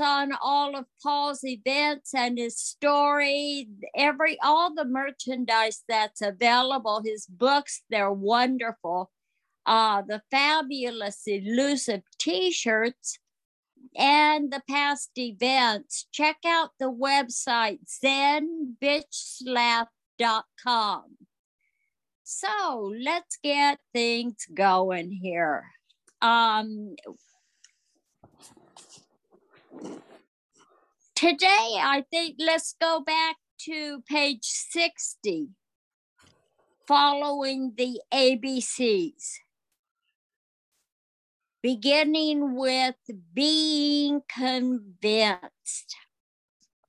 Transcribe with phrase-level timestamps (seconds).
[0.00, 7.26] on all of Paul's events and his story, every all the merchandise that's available, his
[7.26, 9.10] books, they're wonderful.
[9.64, 13.18] Uh, the fabulous elusive t-shirts
[13.96, 16.06] and the past events.
[16.12, 21.02] Check out the website zenbitchslap.com.
[22.24, 25.64] So let's get things going here.
[26.20, 26.96] Um,
[31.16, 35.48] today, I think let's go back to page 60,
[36.86, 39.38] following the ABCs.
[41.62, 42.96] Beginning with
[43.34, 45.96] being convinced,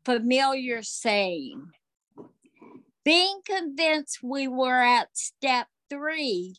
[0.06, 1.72] familiar saying.
[3.04, 6.58] Being convinced we were at step three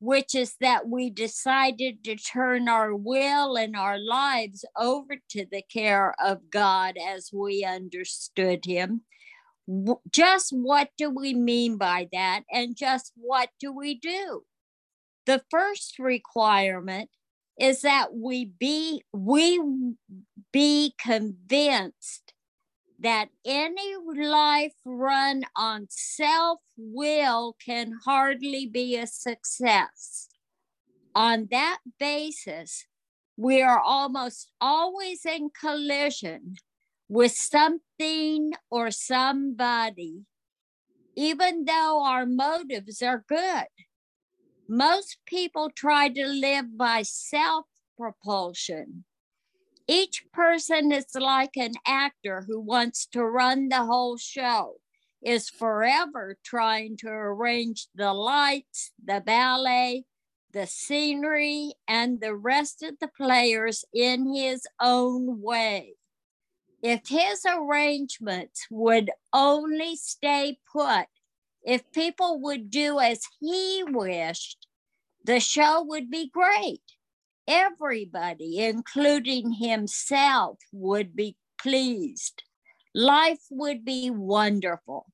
[0.00, 5.62] which is that we decided to turn our will and our lives over to the
[5.62, 9.02] care of God as we understood Him.
[10.10, 12.44] Just what do we mean by that?
[12.50, 14.44] And just what do we do?
[15.26, 17.10] The first requirement
[17.58, 19.60] is that we be we
[20.52, 22.27] be convinced
[22.98, 30.28] that any life run on self will can hardly be a success.
[31.14, 32.86] On that basis,
[33.36, 36.56] we are almost always in collision
[37.08, 40.24] with something or somebody,
[41.16, 43.66] even though our motives are good.
[44.68, 49.04] Most people try to live by self propulsion
[49.88, 54.76] each person is like an actor who wants to run the whole show,
[55.22, 60.04] is forever trying to arrange the lights, the ballet,
[60.52, 65.94] the scenery, and the rest of the players in his own way.
[66.82, 71.06] If his arrangements would only stay put,
[71.64, 74.66] if people would do as he wished,
[75.24, 76.82] the show would be great
[77.48, 82.44] everybody, including himself, would be pleased.
[82.94, 85.06] Life would be wonderful.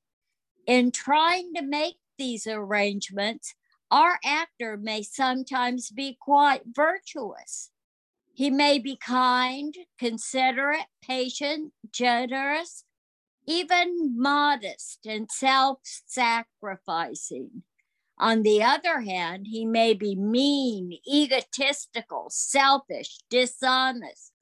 [0.66, 3.54] In trying to make these arrangements,
[3.90, 7.70] our actor may sometimes be quite virtuous.
[8.34, 12.84] He may be kind, considerate, patient, generous,
[13.46, 17.62] even modest and self sacrificing.
[18.18, 24.32] On the other hand, he may be mean, egotistical, selfish, dishonest.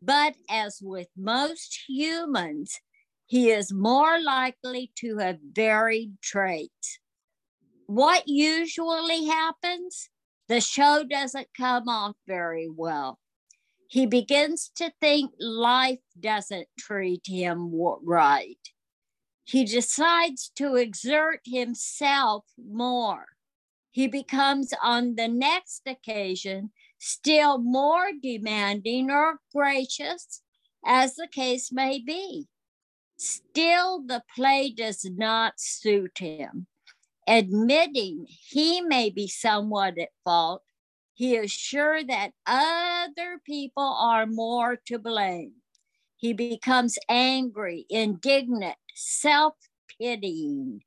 [0.00, 2.80] But as with most humans,
[3.26, 6.98] he is more likely to have varied traits.
[7.86, 10.08] What usually happens?
[10.48, 13.18] The show doesn't come off very well.
[13.88, 17.70] He begins to think life doesn't treat him
[18.02, 18.58] right
[19.44, 23.26] he decides to exert himself more.
[23.90, 30.42] He becomes, on the next occasion, still more demanding or gracious,
[30.84, 32.46] as the case may be.
[33.16, 36.66] Still, the play does not suit him.
[37.28, 40.62] Admitting he may be somewhat at fault,
[41.14, 45.52] he is sure that other people are more to blame.
[46.16, 49.54] He becomes angry, indignant, self
[50.00, 50.80] pitying.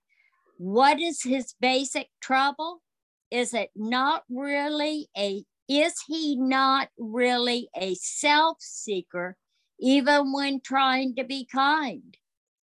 [0.57, 2.81] What is his basic trouble?
[3.29, 9.37] Is it not really a, is he not really a self seeker,
[9.79, 12.17] even when trying to be kind?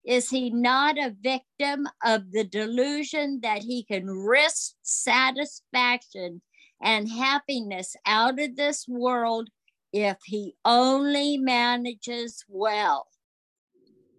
[0.04, 6.40] Is he not a victim of the delusion that he can risk satisfaction
[6.80, 9.50] and happiness out of this world
[9.92, 13.06] if he only manages well?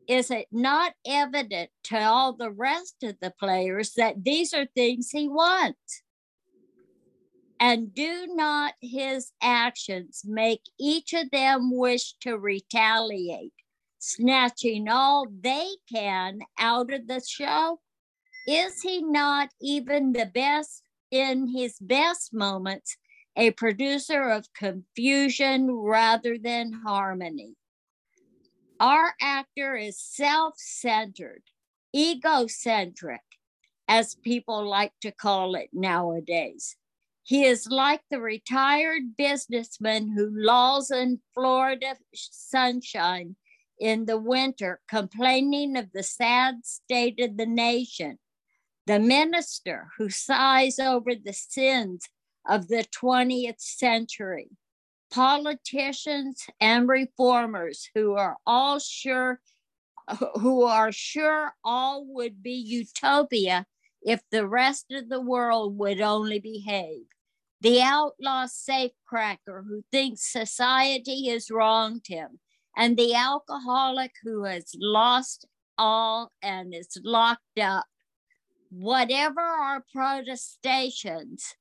[0.10, 5.12] Is it not evident to all the rest of the players that these are things
[5.12, 6.02] he wants?
[7.60, 13.54] And do not his actions make each of them wish to retaliate,
[14.00, 17.80] snatching all they can out of the show?
[18.48, 22.98] Is he not even the best in his best moments,
[23.36, 27.59] a producer of confusion rather than harmony?
[28.80, 31.44] Our actor is self centered,
[31.94, 33.22] egocentric,
[33.90, 36.78] as people like to call it nowadays.
[37.24, 43.36] He is like the retired businessman who lolls in Florida sunshine
[43.78, 48.18] in the winter, complaining of the sad state of the nation.
[48.88, 52.08] The minister who sighs over the sins
[52.48, 54.50] of the 20th century
[55.12, 59.40] politicians and reformers who are all sure
[60.40, 63.66] who are sure all would be utopia
[64.02, 67.04] if the rest of the world would only behave.
[67.62, 72.40] The outlaw safecracker who thinks society has wronged him,
[72.76, 75.46] and the alcoholic who has lost
[75.78, 77.86] all and is locked up.
[78.70, 81.56] Whatever our protestations,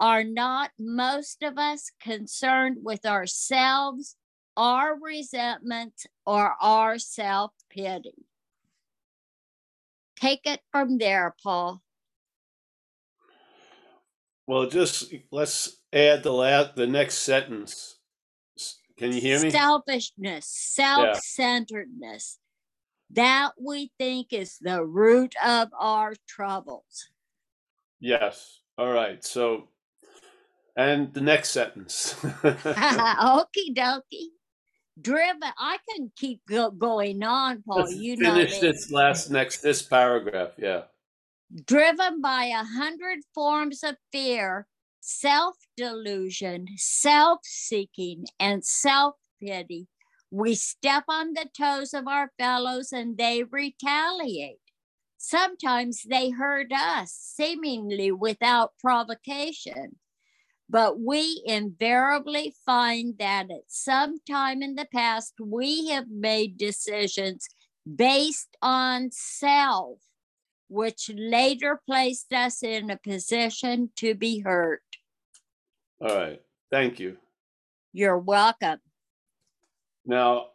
[0.00, 4.16] are not most of us concerned with ourselves,
[4.56, 8.26] our resentment, or our self pity?
[10.18, 11.82] Take it from there, Paul.
[14.46, 17.98] Well, just let's add the last, the next sentence.
[18.96, 19.50] Can you hear me?
[19.50, 22.38] Selfishness, self centeredness.
[23.10, 27.08] That we think is the root of our troubles.
[28.00, 28.60] Yes.
[28.78, 29.24] All right.
[29.24, 29.68] So,
[30.76, 32.14] and the next sentence.
[32.22, 34.28] Okie dokie.
[35.00, 37.80] Driven, I can keep go- going on, Paul.
[37.80, 40.52] Let's you know finish this last next this paragraph.
[40.58, 40.82] Yeah.
[41.66, 44.66] driven by a hundred forms of fear,
[45.00, 49.86] self delusion, self seeking, and self pity,
[50.30, 54.58] we step on the toes of our fellows and they retaliate.
[55.18, 59.96] Sometimes they hurt us, seemingly without provocation.
[60.68, 67.46] But we invariably find that at some time in the past, we have made decisions
[67.86, 69.98] based on self
[70.68, 74.82] which later placed us in a position to be hurt.
[76.00, 76.42] All right.
[76.70, 77.16] Thank you.
[77.92, 78.80] You're welcome.
[80.04, 80.48] Now,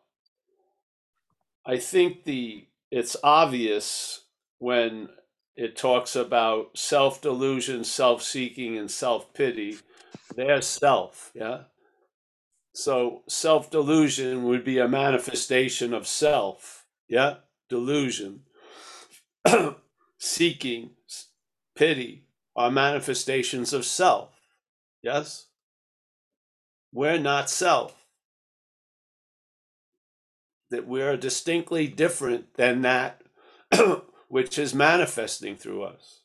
[1.66, 4.22] I think the it's obvious
[4.60, 5.10] when
[5.56, 9.34] it talks about self delusion, self seeking, and self
[10.36, 11.64] There's self, yeah.
[12.74, 17.36] So self delusion would be a manifestation of self, yeah.
[17.70, 18.42] Delusion,
[20.20, 20.92] seeking,
[21.76, 22.26] pity
[22.56, 24.32] are manifestations of self.
[25.04, 25.48] Yes,
[26.94, 27.96] we're not self.
[30.72, 33.24] that we're distinctly different than that
[34.30, 36.21] which is manifesting through us.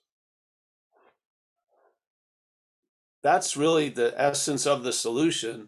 [3.27, 5.67] That's really the essence of the solution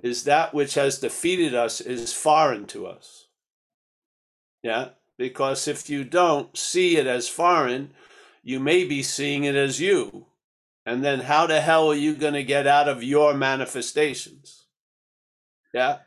[0.00, 3.26] is that which has defeated us is foreign to us.
[4.62, 7.94] Yeah, because if you don't see it as foreign,
[8.44, 10.26] you may be seeing it as you.
[10.86, 14.66] And then how the hell are you going to get out of your manifestations?
[15.74, 15.98] Yeah.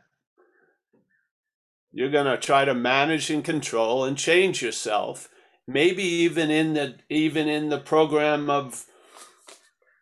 [1.92, 5.28] You're going to try to manage and control and change yourself,
[5.66, 8.86] maybe even in the even in the program of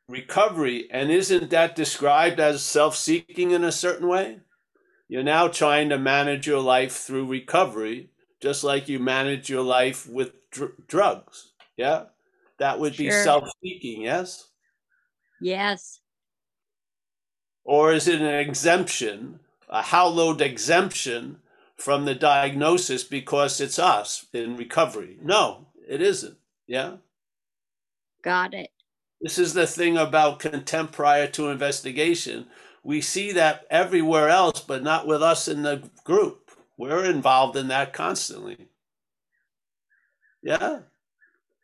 [0.09, 0.89] recovery.
[0.91, 4.41] And isn't that described as self-seeking in a certain way?
[5.09, 8.11] You're now trying to manage your life through recovery,
[8.41, 11.53] just like you manage your life with dr- drugs.
[11.77, 12.07] Yeah?
[12.59, 13.25] That would be Sure.
[13.25, 14.49] self-seeking, yes?
[15.41, 16.01] Yes.
[17.65, 21.43] Or is it an exemption, a hallowed exemption
[21.77, 25.19] from the diagnosis because it's us in recovery?
[25.21, 26.39] No, it isn't.
[26.67, 26.97] Yeah.
[28.23, 28.71] Got it.
[29.21, 32.47] This is the thing about contempt prior to investigation.
[32.85, 36.51] We see that everywhere else, but not with us in the group.
[36.77, 38.69] We're involved in that constantly.
[40.43, 40.81] Yeah.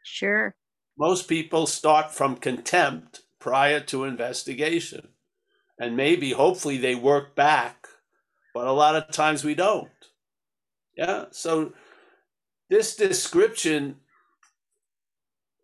[0.02, 0.54] Sure.
[0.98, 5.08] Most people start from contempt prior to investigation.
[5.78, 7.86] And maybe, hopefully, they work back,
[8.54, 9.88] but a lot of times we don't.
[10.96, 11.26] Yeah.
[11.30, 11.72] So,
[12.68, 13.96] this description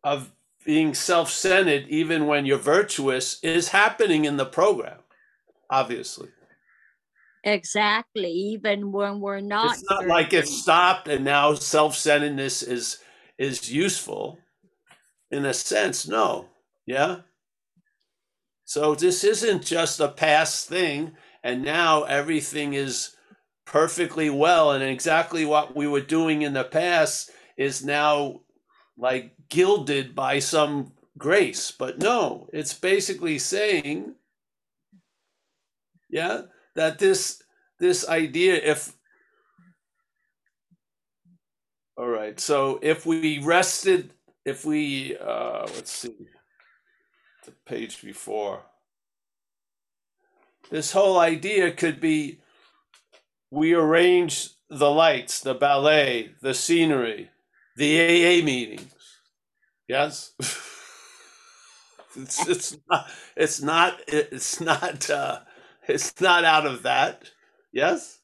[0.02, 0.32] of
[0.64, 4.98] being self centered, even when you're virtuous, is happening in the program,
[5.70, 6.28] obviously.
[7.44, 8.30] Exactly.
[8.30, 9.74] Even when we're not.
[9.74, 12.98] it's not like it stopped and now self centeredness is
[13.38, 14.38] is useful
[15.30, 16.06] in a sense.
[16.06, 16.48] No.
[16.86, 17.20] Yeah.
[18.64, 21.12] So this isn't just a past thing,
[21.42, 23.16] and now everything is
[23.64, 28.40] perfectly well, and exactly what we were doing in the past is now
[28.98, 31.70] like gilded by some grace.
[31.70, 34.14] But no, it's basically saying,
[36.10, 36.42] yeah,
[36.74, 37.42] that this
[37.78, 38.92] this idea, if
[41.96, 44.12] all right, so if we rested,
[44.44, 46.14] if we uh, let's see,
[47.44, 48.62] the page before.
[50.70, 52.40] This whole idea could be
[53.50, 57.30] we arrange the lights, the ballet, the scenery,
[57.76, 58.97] the AA meetings.
[59.88, 60.32] Yes?
[62.16, 65.40] it's, it's not it's not it's not uh,
[65.88, 67.30] It's not out of that.
[67.72, 68.20] Yes?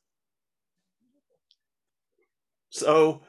[2.71, 3.23] So,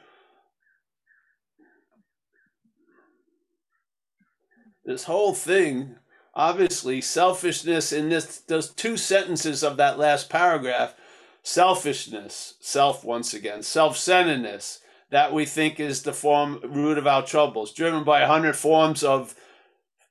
[4.85, 5.95] this whole thing,
[6.33, 10.95] obviously, selfishness in this those two sentences of that last paragraph,
[11.43, 14.79] selfishness, self once again, self-centeredness,
[15.11, 19.03] that we think is the form root of our troubles, driven by a hundred forms
[19.03, 19.35] of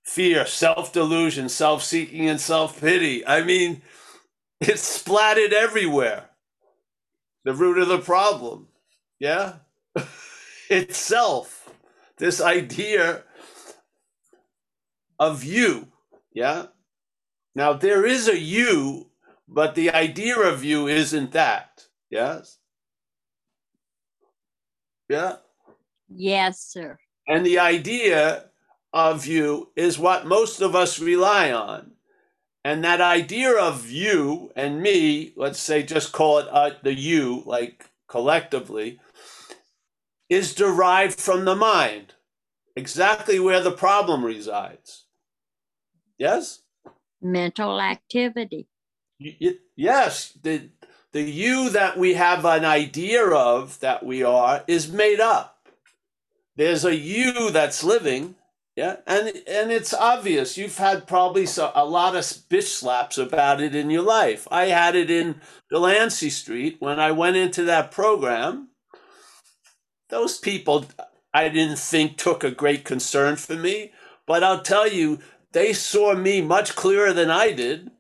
[0.02, 3.26] fear, self-delusion, self-seeking, and self-pity.
[3.26, 3.82] I mean,
[4.60, 6.30] it's splatted everywhere.
[7.44, 8.68] The root of the problem.
[9.18, 9.54] Yeah?
[10.70, 11.70] Itself.
[12.18, 13.24] This idea
[15.18, 15.88] of you.
[16.32, 16.66] Yeah?
[17.54, 19.10] Now, there is a you,
[19.46, 21.86] but the idea of you isn't that.
[22.10, 22.58] Yes?
[25.08, 25.36] Yeah?
[26.08, 26.98] Yes, sir.
[27.26, 28.46] And the idea
[28.92, 31.92] of you is what most of us rely on.
[32.64, 37.42] And that idea of you and me, let's say just call it uh, the you,
[37.44, 39.00] like collectively,
[40.30, 42.14] is derived from the mind,
[42.76, 45.04] exactly where the problem resides.
[46.18, 46.60] Yes?
[47.20, 48.66] Mental activity.
[49.20, 50.70] Y- y- yes, the,
[51.14, 55.68] the you that we have an idea of that we are is made up.
[56.56, 58.34] There's a you that's living,
[58.74, 60.58] yeah, and and it's obvious.
[60.58, 64.48] You've had probably a lot of bitch slaps about it in your life.
[64.50, 65.40] I had it in
[65.70, 68.70] Delancey Street when I went into that program.
[70.08, 70.86] Those people,
[71.32, 73.92] I didn't think took a great concern for me,
[74.26, 75.20] but I'll tell you,
[75.52, 77.92] they saw me much clearer than I did.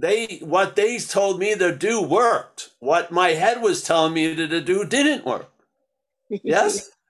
[0.00, 2.70] They what they told me to do worked.
[2.78, 5.50] What my head was telling me to do didn't work.
[6.28, 6.90] Yes.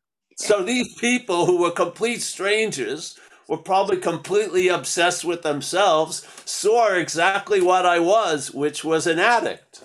[0.41, 3.19] So these people who were complete strangers
[3.49, 9.85] were probably completely obsessed with themselves, saw exactly what I was, which was an addict.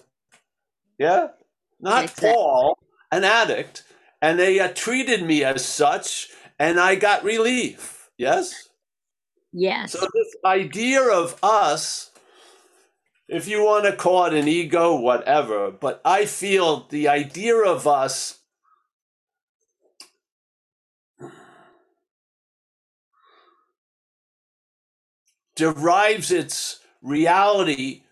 [1.00, 1.30] Yeah?
[1.80, 2.34] Not Exactly.
[2.34, 2.78] Paul,
[3.12, 3.84] an addict.
[4.22, 6.30] And they uh, treated me as such,
[6.60, 8.10] and I got relief.
[8.18, 8.70] Yes?
[9.54, 9.94] yes.
[9.94, 12.12] So this idea of us,
[13.34, 17.88] if you want to call it an ego, whatever, but I feel the idea of
[17.88, 18.42] us
[25.56, 28.04] derives its reality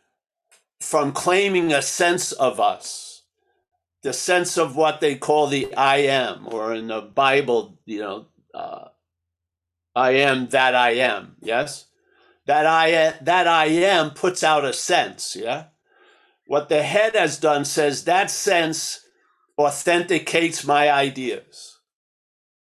[0.80, 3.22] from claiming a sense of us,
[4.02, 8.26] the sense of what they call the I am, or in the Bible, you know,
[8.56, 8.88] uh,
[9.96, 11.36] I am that I am.
[11.42, 11.86] Yes,
[12.52, 15.38] that I uh, that I am puts out a sense.
[15.38, 15.68] Yeah,
[16.48, 19.06] what the head has done says that sense
[19.58, 21.80] authenticates my ideas.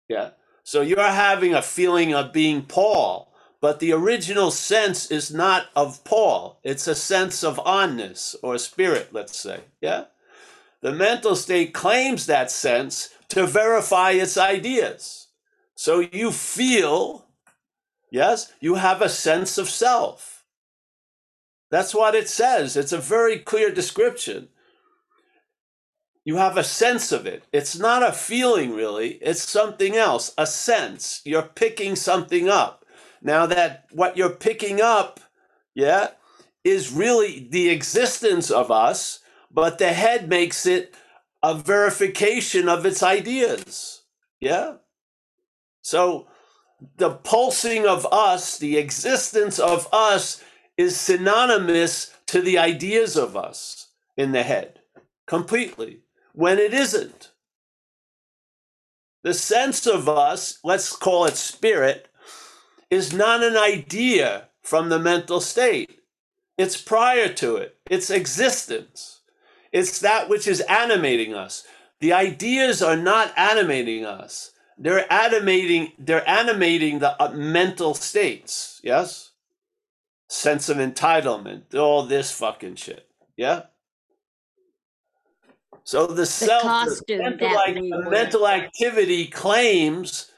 [0.08, 0.30] Yeah,
[0.64, 6.02] so you're having a feeling of being Paul, but the original sense is not of
[6.02, 6.58] Paul.
[6.64, 9.60] It's a sense of onness or spirit, let's say.
[9.80, 10.06] Yeah,
[10.80, 15.28] the mental state claims that sense to verify its ideas.
[15.76, 17.25] So you feel,
[18.10, 20.44] yes, you have a sense of self.
[21.70, 22.76] That's what it says.
[22.76, 24.48] It's a very clear description.
[26.24, 27.44] You have a sense of it.
[27.52, 29.14] It's not a feeling, really.
[29.22, 31.22] It's something else, a sense.
[31.24, 32.84] You're picking something up.
[33.22, 35.20] Now, that what you're picking up,
[35.74, 36.08] yeah,
[36.64, 39.20] is really the existence of us,
[39.52, 40.94] but the head makes it
[41.42, 44.02] a verification of its ideas.
[44.40, 44.76] Yeah?
[45.82, 46.26] So
[46.96, 50.42] the pulsing of us, the existence of us,
[50.76, 54.80] is synonymous to the ideas of us in the head
[55.26, 56.00] completely,
[56.32, 57.32] when it isn't.
[59.22, 62.08] The sense of us, let's call it spirit,
[62.90, 66.00] is not an idea from the mental state.
[66.56, 69.20] It's prior to it, it's existence.
[69.72, 71.64] It's that which is animating us.
[72.00, 79.32] The ideas are not animating us they're animating they're animating the uh, mental states yes?
[80.28, 83.62] Sense of entitlement all this fucking shit yeah?
[85.84, 86.62] So the, self
[87.06, 90.32] the mental, we the mental activity claims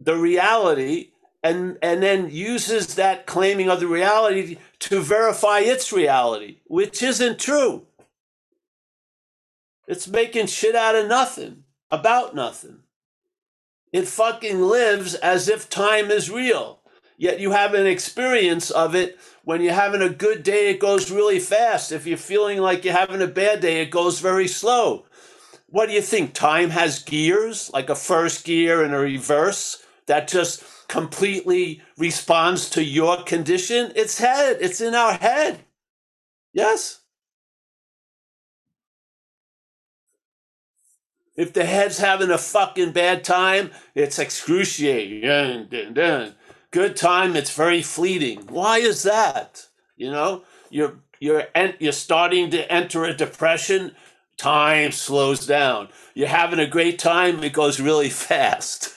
[0.00, 1.10] the reality
[1.42, 7.38] and and then uses that claiming of the reality to verify its reality which isn't
[7.38, 7.86] true.
[9.86, 12.80] It's making shit out of nothing about nothing
[13.92, 16.80] it fucking lives as if time is real.
[17.16, 19.18] Yet you have an experience of it.
[19.44, 21.90] When you're having a good day, it goes really fast.
[21.90, 25.06] If you're feeling like you're having a bad day, it goes very slow.
[25.66, 26.32] What do you think?
[26.32, 32.84] Time has gears, like a first gear and a reverse, that just completely responds to
[32.84, 33.92] your condition?
[33.96, 35.60] It's head, it's in our head.
[36.52, 37.00] Yes?
[41.38, 45.22] If the head's having a fucking bad time, it's excruciating.
[46.72, 48.40] Good time, it's very fleeting.
[48.48, 49.68] Why is that?
[49.96, 53.94] You know, you're you're en- you're starting to enter a depression.
[54.36, 55.88] Time slows down.
[56.14, 57.42] You're having a great time.
[57.44, 58.92] It goes really fast.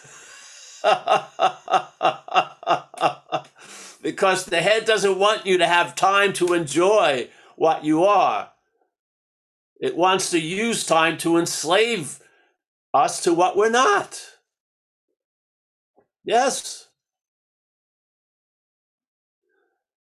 [4.01, 8.49] because the head doesn't want you to have time to enjoy what you are.
[9.79, 12.19] It wants to use time to enslave
[12.93, 14.21] us to what we're not.
[16.23, 16.87] Yes.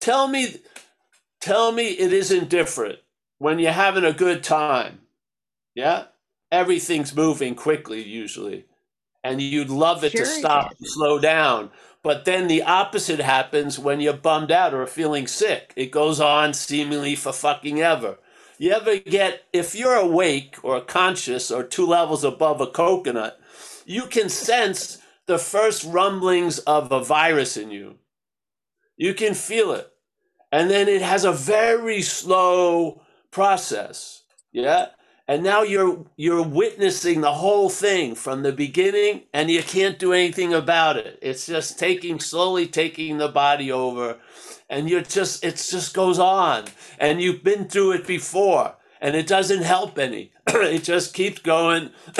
[0.01, 0.57] Tell me
[1.41, 2.99] tell me it isn't different
[3.39, 5.01] when you're having a good time.
[5.75, 6.05] Yeah?
[6.51, 8.67] Everything's moving quickly usually.
[9.25, 10.79] And you'd love it Sure to stop is.
[10.81, 11.71] and slow down.
[12.03, 15.73] But then the opposite happens when you're bummed out or feeling sick.
[15.77, 18.19] It goes on seemingly for fucking ever.
[18.59, 23.41] You ever get, if you're awake or conscious or two levels above a coconut,
[23.87, 27.97] you can sense the first rumblings of a virus in you.
[28.97, 29.91] You can feel it.
[30.51, 34.23] And then it has a very slow process.
[34.51, 34.89] Yeah.
[35.29, 40.15] And now you're you're witnessing the whole thing from the beginning and you can't do
[40.15, 41.19] anything about it.
[41.21, 44.17] It's just taking slowly taking the body over
[44.69, 46.65] and you're just it just goes on
[46.99, 50.33] and you've been through it before and it doesn't help any.
[50.49, 51.91] it just keeps going.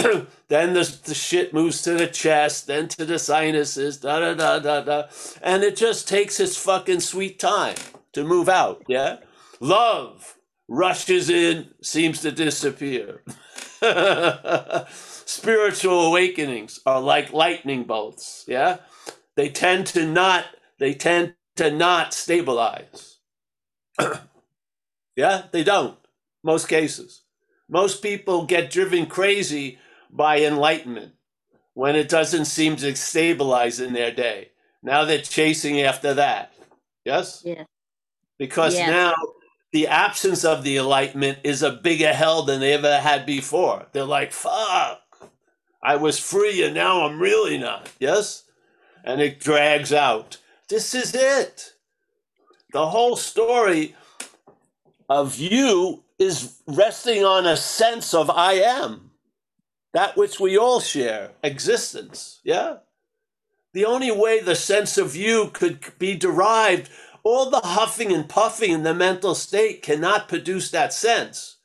[0.49, 4.59] then the, the shit moves to the chest, then to the sinuses, da da da
[4.59, 5.05] da da.
[5.43, 7.77] And it just takes its fucking sweet time
[8.13, 8.83] to move out.
[8.87, 9.19] Yeah.
[9.61, 10.37] Love
[10.69, 13.23] rushes in, seems to disappear.
[14.89, 18.45] Spiritual awakenings are like lightning bolts.
[18.47, 18.79] Yeah.
[19.35, 20.47] They tend to not,
[20.79, 23.19] they tend to not stabilize.
[25.17, 25.97] yeah, they don't.
[26.43, 27.23] Most cases.
[27.69, 29.79] Most people get driven crazy
[30.11, 31.13] by enlightenment
[31.75, 34.51] when it doesn't seem to stabilize in their day.
[34.83, 36.55] Now they're chasing after that.
[37.05, 37.43] Yes?
[37.45, 37.65] Yeah.
[38.39, 38.89] Because Yes.
[38.89, 39.15] now
[39.73, 43.87] the absence of the enlightenment is a bigger hell than they ever had before.
[43.93, 45.03] They're like, fuck,
[45.83, 47.91] I was free and now I'm really not.
[47.99, 48.45] Yes?
[49.05, 50.39] And it drags out.
[50.69, 51.75] This is it.
[52.73, 53.95] The whole story
[55.09, 59.13] of you is resting on a sense of I am,
[59.95, 62.41] that which we all share, existence.
[62.45, 62.79] Yeah?
[63.73, 66.91] The only way the sense of you could be derived,
[67.23, 71.57] all the huffing and puffing in the mental state cannot produce that sense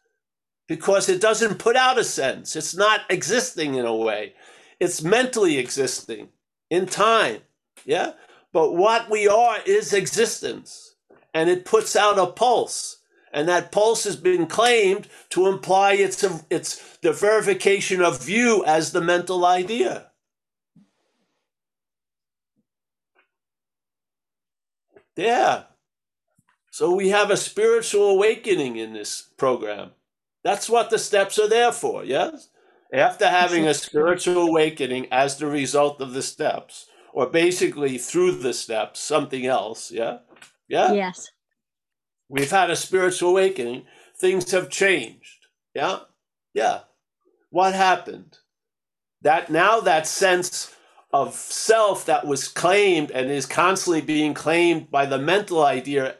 [0.67, 2.55] because it doesn't put out a sense.
[2.55, 4.33] It's not existing in a way,
[4.79, 6.29] it's mentally existing
[6.69, 7.41] in time.
[7.85, 8.13] Yeah?
[8.53, 10.95] But what we are is existence,
[11.33, 12.99] and it puts out a pulse.
[13.33, 18.63] And that pulse has been claimed to imply it's, a, it's the verification of you
[18.65, 20.11] as the mental idea.
[25.15, 25.63] Yeah.
[26.69, 29.91] So we have a spiritual awakening in this program.
[30.43, 32.49] That's what the steps are there for, yes?
[32.93, 38.53] After having a spiritual awakening as the result of the steps, or basically through the
[38.53, 40.17] steps, something else, yeah?
[40.67, 40.93] Yeah?
[40.93, 41.29] Yes.
[42.27, 43.85] We've had a spiritual awakening.
[44.19, 45.45] Things have changed.
[45.75, 45.99] Yeah?
[46.53, 46.79] Yeah.
[47.51, 48.37] What happened?
[49.21, 50.73] That now that sense
[51.13, 56.15] of self that was claimed and is constantly being claimed by the mental idea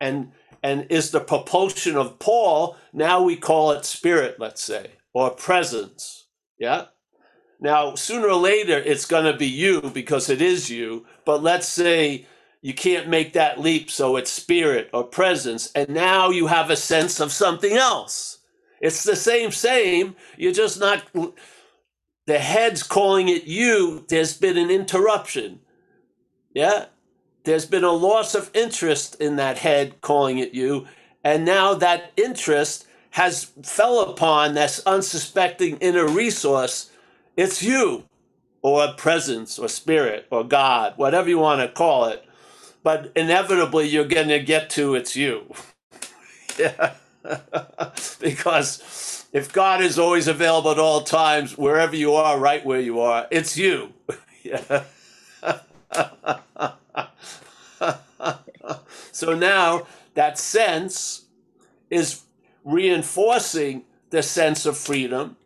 [0.00, 5.30] and and is the propulsion of Paul, now we call it spirit, let's say, or
[5.30, 6.26] presence.
[6.58, 6.86] Yeah?
[7.60, 11.06] Now, sooner or later, it's going to be you because it is you.
[11.24, 12.26] But let's say
[12.60, 15.72] you can't make that leap, so it's spirit or presence.
[15.74, 18.38] And now you have a sense of something else.
[18.80, 20.14] It's the same, same.
[20.36, 21.04] You're just not,
[22.26, 24.04] the head's calling it you.
[24.08, 25.60] There's been an interruption.
[26.54, 26.86] Yeah?
[27.44, 30.86] There's been a loss of interest in that head calling it you.
[31.24, 36.90] And now that interest has fell upon this unsuspecting inner resource.
[37.38, 38.02] It's you
[38.62, 42.24] or a presence or spirit or God, whatever you want to call it.
[42.82, 45.54] But inevitably, you're going to get to it's you.
[46.58, 46.94] yeah.
[48.20, 52.98] because if God is always available at all times, wherever you are, right where you
[52.98, 53.92] are, it's you.
[54.42, 54.82] yeah.
[59.12, 61.26] so now that sense
[61.88, 62.22] is
[62.64, 65.36] reinforcing the sense of freedom,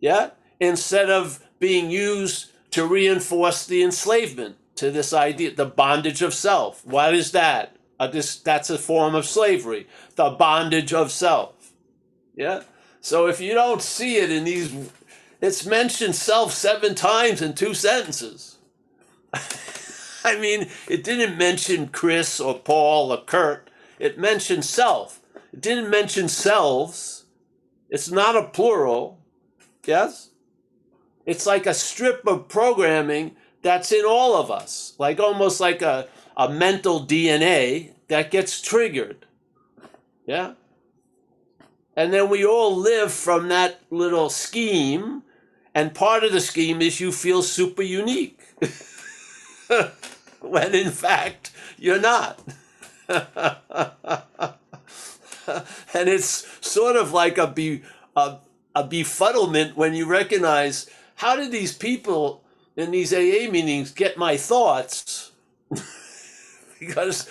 [0.00, 6.32] yeah, instead of being used to reinforce the enslavement to this idea, the bondage of
[6.32, 6.86] self.
[6.86, 7.76] What is that?
[7.98, 11.72] Uh, this, that's a form of slavery, the bondage of self.
[12.34, 12.62] Yeah?
[13.00, 14.90] So if you don't see it in these,
[15.40, 18.58] it's mentioned self seven times in two sentences.
[20.24, 23.68] I mean, it didn't mention Chris or Paul or Kurt.
[23.98, 25.20] It mentioned self.
[25.52, 27.26] It didn't mention selves.
[27.90, 29.20] It's not a plural.
[29.84, 30.30] Yes?
[31.30, 36.08] It's like a strip of programming that's in all of us, like almost like a,
[36.36, 39.26] a mental DNA that gets triggered.
[40.26, 40.54] Yeah?
[41.94, 45.22] And then we all live from that little scheme.
[45.72, 48.40] And part of the scheme is you feel super unique.
[50.40, 52.40] when in fact, you're not.
[53.08, 53.22] and
[55.94, 57.82] it's sort of like a, be,
[58.16, 58.38] a,
[58.74, 62.42] a befuddlement when you recognize how did these people
[62.76, 65.32] in these AA meetings get my thoughts?
[66.80, 67.28] because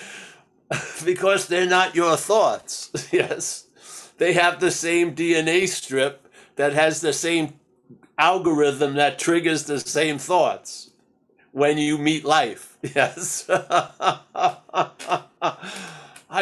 [1.04, 2.92] because they're not your thoughts.
[3.12, 3.66] yes.
[4.20, 7.56] They have the same DNA strip that has the same
[8.16, 10.92] algorithm that triggers the same thoughts
[11.52, 12.78] when you meet life.
[12.84, 13.50] Yes.
[13.50, 14.20] I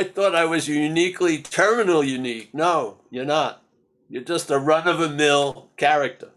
[0.03, 2.53] thought I was uniquely terminal unique.
[2.53, 3.63] No, you're not.
[4.09, 6.31] You're just a run of a mill character.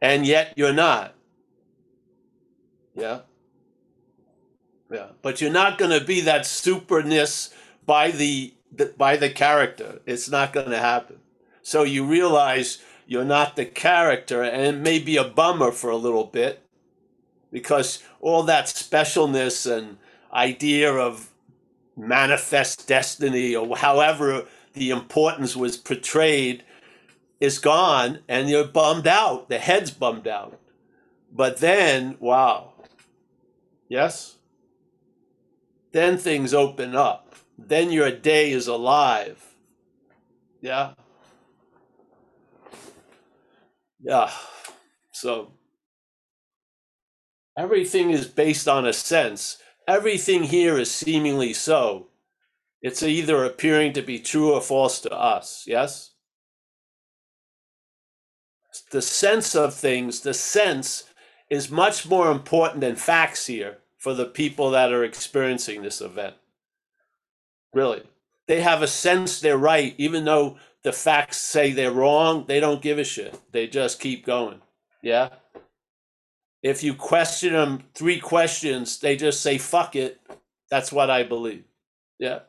[0.00, 1.14] And yet you're not.
[2.94, 3.20] Yeah.
[4.90, 5.08] Yeah.
[5.22, 7.52] But you're not going to be that superness
[7.84, 8.54] by the
[8.96, 10.00] by the character.
[10.06, 11.18] It's not going to happen.
[11.62, 15.96] So you realize you're not the character and it may be a bummer for a
[15.96, 16.62] little bit
[17.50, 19.98] because all that specialness and
[20.32, 21.30] idea of
[21.96, 26.62] manifest destiny or however the importance was portrayed
[27.40, 29.48] is gone and you're bummed out.
[29.48, 30.58] The head's bummed out.
[31.32, 32.72] But then, wow.
[33.88, 34.36] Yes?
[35.92, 37.34] Then things open up.
[37.58, 39.54] Then your day is alive.
[40.60, 40.94] Yeah?
[44.00, 44.30] Yeah.
[45.12, 45.52] So
[47.56, 49.58] everything is based on a sense.
[49.88, 52.08] Everything here is seemingly so.
[52.82, 55.64] It's either appearing to be true or false to us.
[55.66, 56.12] Yes?
[58.90, 61.04] The sense of things, the sense
[61.50, 66.34] is much more important than facts here for the people that are experiencing this event.
[67.72, 68.02] Really.
[68.48, 72.82] They have a sense they're right, even though the facts say they're wrong, they don't
[72.82, 73.38] give a shit.
[73.50, 74.60] They just keep going.
[75.02, 75.30] Yeah?
[76.62, 80.20] If you question them three questions, they just say, fuck it.
[80.70, 81.64] That's what I believe.
[82.18, 82.40] Yeah.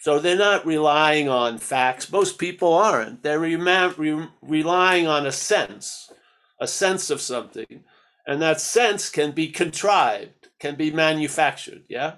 [0.00, 2.10] So they're not relying on facts.
[2.10, 3.22] Most people aren't.
[3.22, 6.10] They're re- re- relying on a sense,
[6.58, 7.84] a sense of something.
[8.26, 11.84] And that sense can be contrived, can be manufactured.
[11.88, 12.14] Yeah.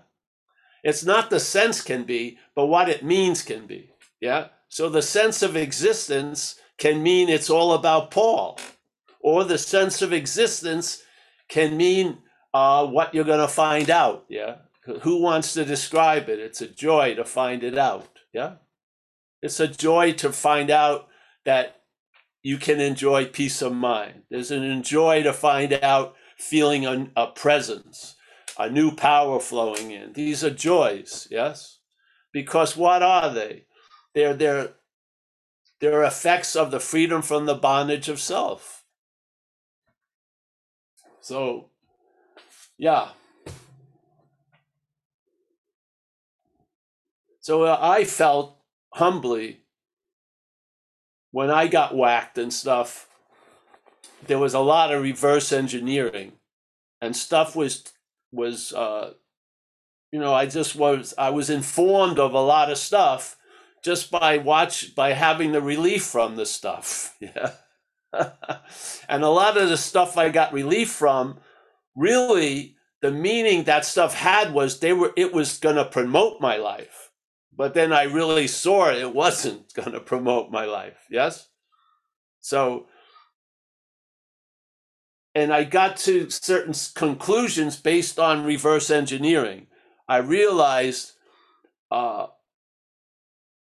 [0.85, 3.91] It's not the sense can be, but what it means can be.
[4.21, 4.49] Yeah.
[4.69, 8.59] So the sense of existence can mean it's all about Paul,
[9.21, 11.03] or the sense of existence
[11.49, 12.19] can mean
[12.55, 14.25] uh, what you're going to find out.
[14.29, 14.57] Yeah.
[15.03, 16.41] Who wants to describe it?
[16.41, 18.19] It's a joy to find it out.
[18.33, 18.55] Yeah.
[19.41, 21.09] It's a joy to find out
[21.45, 21.77] that
[22.43, 24.23] you can enjoy peace of mind.
[24.31, 28.17] There's an joy to find out feeling a, a presence,
[28.59, 30.13] a new power flowing in.
[30.15, 31.79] These are joys, yes?
[32.33, 33.67] Because what are they?
[34.15, 34.71] They're, they're,
[35.81, 38.85] they're effects of the freedom from the bondage of self.
[41.21, 41.71] So,
[42.77, 43.11] yeah.
[47.43, 48.57] So uh, I felt
[48.95, 49.61] humbly
[51.33, 53.09] when I got whacked and stuff,
[54.27, 56.33] there was a lot of reverse engineering
[57.01, 57.85] and stuff was
[58.31, 59.13] was uh
[60.13, 63.37] you know i just was i was informed of a lot of stuff
[63.85, 67.53] just by watch by having the relief from the stuff yeah.
[69.09, 71.39] And a lot of the stuff i got relief from
[71.97, 76.57] really the meaning that stuff had was they were it was going to promote my
[76.57, 77.11] life
[77.57, 81.49] but then i really saw it, wasn't going to promote my life yes
[82.41, 82.87] so
[85.35, 89.67] and I got to certain conclusions based on reverse engineering.
[90.09, 91.13] I realized
[91.91, 92.27] uh,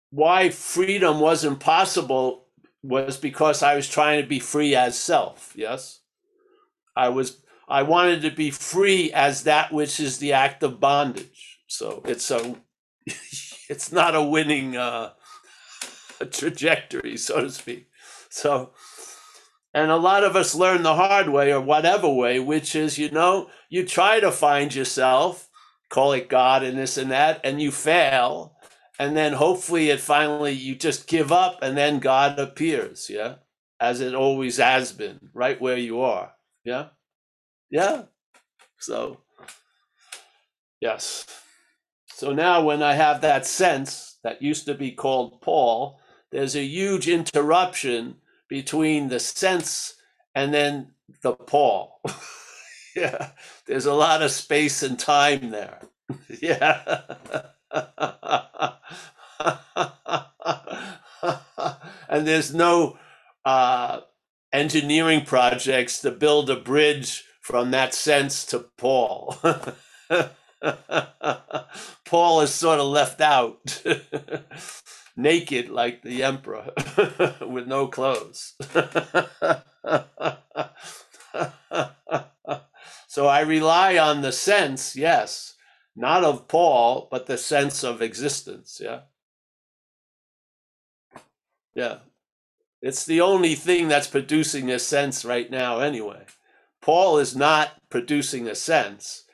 [0.10, 2.46] why freedom wasn't possible
[2.82, 5.54] was because I was trying to be free as self.
[5.56, 6.00] Yes,
[6.96, 7.42] I was.
[7.68, 11.60] I wanted to be free as that which is the act of bondage.
[11.68, 12.56] So it's a,
[13.70, 15.12] it's not a winning uh,
[16.32, 17.88] trajectory, so to speak.
[18.30, 18.72] So
[19.74, 23.12] and a lot of us learn the hard way or whatever way, which is, you
[23.12, 25.50] know, you try to find yourself
[25.90, 28.56] call it God and this and that, and you fail.
[29.00, 33.36] And then hopefully it finally, you just give up and then God appears, yeah?
[33.80, 36.88] As it always has been, right where you are, yeah?
[37.70, 38.04] Yeah.
[38.78, 39.20] So,
[40.82, 41.26] yes.
[42.20, 46.02] So now when I have that sense that used to be called Paul,
[46.34, 48.18] there's a huge interruption
[48.50, 49.96] between the sense
[50.36, 52.02] and then the Paul.
[52.96, 53.30] yeah,
[53.68, 55.80] there's a lot of space and time there.
[56.42, 57.04] yeah.
[62.10, 63.00] and there's no
[63.46, 64.02] uh,
[64.52, 69.38] engineering projects to build a bridge from that sense to Paul.
[72.06, 73.82] Paul is sort of left out,
[75.18, 76.72] naked like the emperor,
[77.42, 78.56] with no clothes.
[83.08, 85.56] so I rely on the sense, yes,
[85.96, 88.82] not of Paul, but the sense of existence.
[88.84, 89.02] Yeah.
[91.76, 92.00] Yeah.
[92.82, 96.26] It's the only thing that's producing a sense right now, anyway.
[96.82, 99.26] Paul is not producing a sense.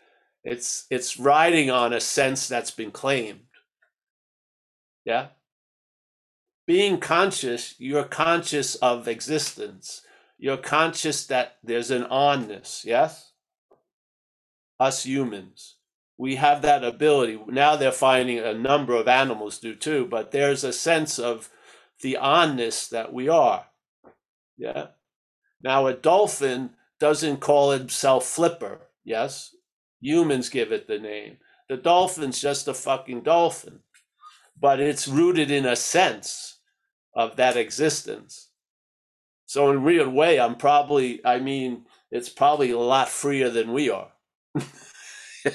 [0.46, 3.42] It's it's riding on a sense that's been claimed.
[5.04, 5.30] Yeah.
[6.68, 10.04] Being conscious, you're conscious of existence.
[10.38, 13.32] You're conscious that there's an onness, yes?
[14.80, 15.76] Us humans.
[16.18, 17.40] We have that ability.
[17.48, 21.50] Now they're finding a number of animals do too, but there's a sense of
[22.02, 23.66] the onness that we are.
[24.58, 24.88] Yeah.
[25.62, 29.55] Now a dolphin doesn't call himself Flipper, yes?
[30.06, 31.38] Humans give it the name.
[31.68, 33.80] The dolphin's just a fucking dolphin,
[34.60, 36.60] but it's rooted in a sense
[37.16, 38.50] of that existence.
[39.48, 43.90] So in real way, I'm probably, I mean, it's probably a lot freer than we
[43.90, 44.12] are.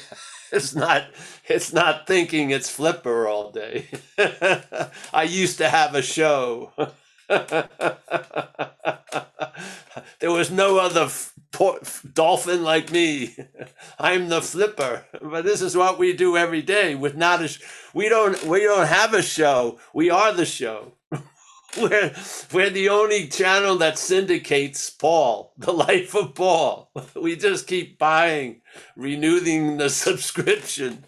[0.50, 1.04] it's not,
[1.46, 3.86] it's not thinking it's flipper all day.
[5.14, 6.72] I used to have a show.
[10.20, 11.08] there was no other
[12.14, 13.36] dolphin like me.
[14.00, 15.04] I'm the flipper.
[15.22, 17.60] But this is what we do every day with not a sh-
[17.94, 19.78] we don't we don't have a show.
[19.94, 20.94] We are the show.
[21.78, 22.12] we're
[22.52, 26.90] we're the only channel that syndicates Paul, the life of Paul.
[27.14, 28.62] We just keep buying,
[28.96, 31.04] renewing the subscription.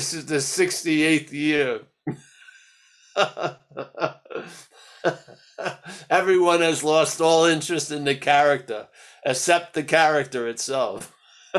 [0.00, 1.82] This is the 68th year.
[6.08, 8.88] Everyone has lost all interest in the character,
[9.26, 11.14] except the character itself.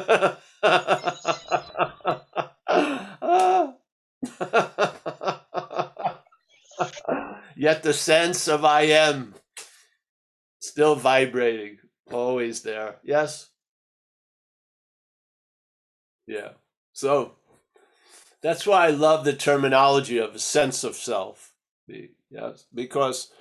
[7.56, 9.36] Yet the sense of I am
[10.60, 11.77] still vibrating,
[12.12, 12.95] always there.
[13.04, 13.51] Yes?
[16.25, 16.54] Yeah.
[16.93, 17.36] So
[18.41, 21.54] that's why I love the terminology of a sense of self.
[21.88, 23.32] Yes, because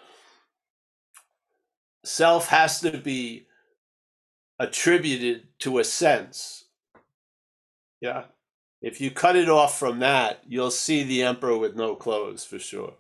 [2.05, 3.47] self has to be
[4.59, 6.65] attributed to a sense.
[8.01, 8.25] Yeah.
[8.83, 12.59] If you cut it off from that, you'll see the emperor with no clothes for
[12.59, 12.95] sure.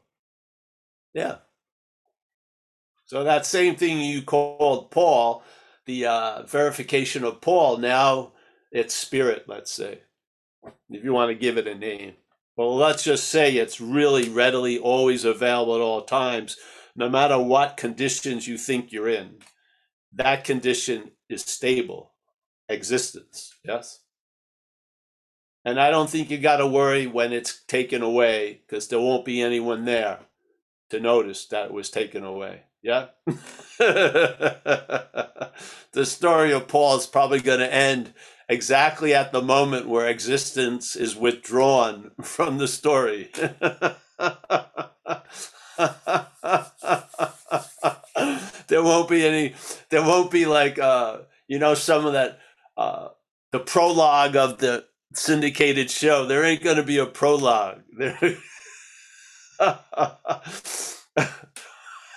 [1.14, 1.36] Yeah.
[3.06, 5.42] So that same thing you called Paul,
[5.86, 8.32] the uh, verification of Paul, now
[8.70, 10.02] it's spirit, let's say,
[10.90, 12.14] if you want to give it a name.
[12.56, 16.56] Well, let's just say it's really readily always available at all times,
[16.94, 19.36] no matter what conditions you think you're in.
[20.12, 22.12] That condition is stable
[22.68, 23.54] existence.
[23.64, 24.00] Yes.
[25.64, 29.24] And I don't think you got to worry when it's taken away because there won't
[29.24, 30.20] be anyone there
[30.90, 32.62] to notice that it was taken away.
[32.82, 33.08] Yeah.
[33.78, 35.50] the
[36.04, 38.14] story of Paul is probably going to end
[38.50, 43.30] exactly at the moment where existence is withdrawn from the story.
[48.68, 49.54] there won't be any,
[49.90, 52.40] there won't be like, uh, you know, some of that,
[52.76, 53.08] uh,
[53.52, 56.26] the prologue of the syndicated show.
[56.26, 57.82] There ain't going to be a prologue.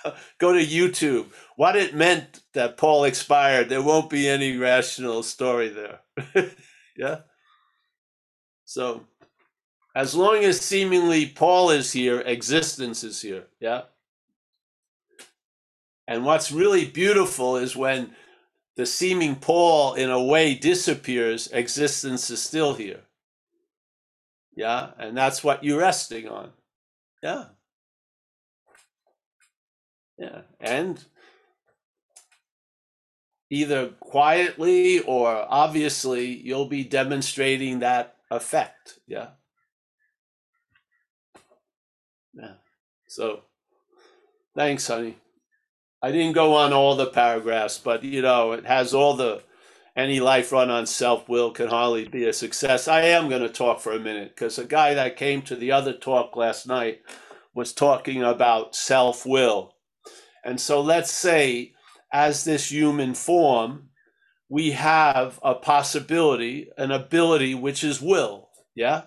[0.38, 1.26] Go to YouTube.
[1.56, 3.68] What it meant that Paul expired.
[3.68, 6.00] There won't be any rational story there.
[6.96, 7.20] yeah.
[8.64, 9.06] So,
[9.94, 13.44] as long as seemingly Paul is here, existence is here.
[13.60, 13.82] Yeah.
[16.06, 18.14] And what's really beautiful is when
[18.76, 23.02] the seeming Paul, in a way, disappears, existence is still here.
[24.56, 24.90] Yeah.
[24.98, 26.50] And that's what you're resting on.
[27.22, 27.44] Yeah.
[30.18, 30.42] Yeah.
[30.60, 31.04] And
[33.50, 38.98] either quietly or obviously you'll be demonstrating that effect.
[39.06, 39.28] Yeah.
[42.34, 42.54] Yeah.
[43.06, 43.42] So
[44.56, 45.18] thanks, honey.
[46.02, 49.42] I didn't go on all the paragraphs, but you know, it has all the
[49.96, 52.88] any life run on self will can hardly be a success.
[52.88, 55.70] I am going to talk for a minute because a guy that came to the
[55.70, 57.00] other talk last night
[57.54, 59.73] was talking about self will.
[60.44, 61.72] And so let's say,
[62.12, 63.88] as this human form,
[64.48, 68.50] we have a possibility, an ability, which is will.
[68.74, 69.02] Yeah?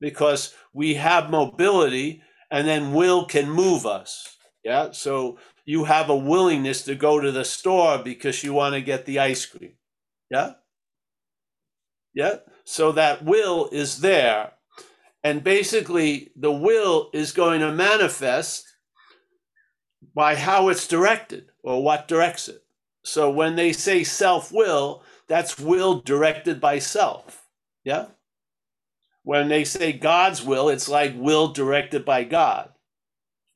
[0.00, 4.36] Because we have mobility and then will can move us.
[4.62, 4.90] Yeah?
[4.92, 9.06] So you have a willingness to go to the store because you want to get
[9.06, 9.72] the ice cream.
[10.30, 10.52] Yeah?
[12.14, 12.36] Yeah?
[12.64, 14.52] So that will is there.
[15.24, 18.64] And basically, the will is going to manifest
[20.14, 22.62] by how it's directed or what directs it.
[23.04, 27.46] So when they say self will, that's will directed by self.
[27.84, 28.06] Yeah?
[29.22, 32.70] When they say God's will, it's like will directed by God.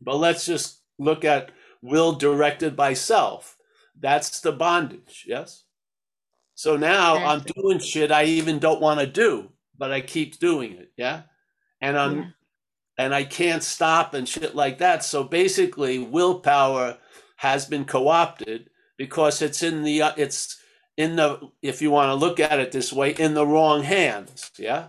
[0.01, 1.51] But let's just look at
[1.83, 3.57] will directed by self.
[3.99, 5.25] That's the bondage.
[5.27, 5.65] Yes?
[6.55, 10.73] So now I'm doing shit I even don't want to do, but I keep doing
[10.73, 10.93] it.
[10.97, 11.23] Yeah.
[11.81, 12.29] And I'm, yeah.
[13.01, 15.05] And I can't stop and shit like that.
[15.05, 16.99] So basically, willpower
[17.37, 20.59] has been co opted because it's in the, uh, it's
[20.97, 24.51] in the, if you want to look at it this way, in the wrong hands.
[24.59, 24.89] Yeah.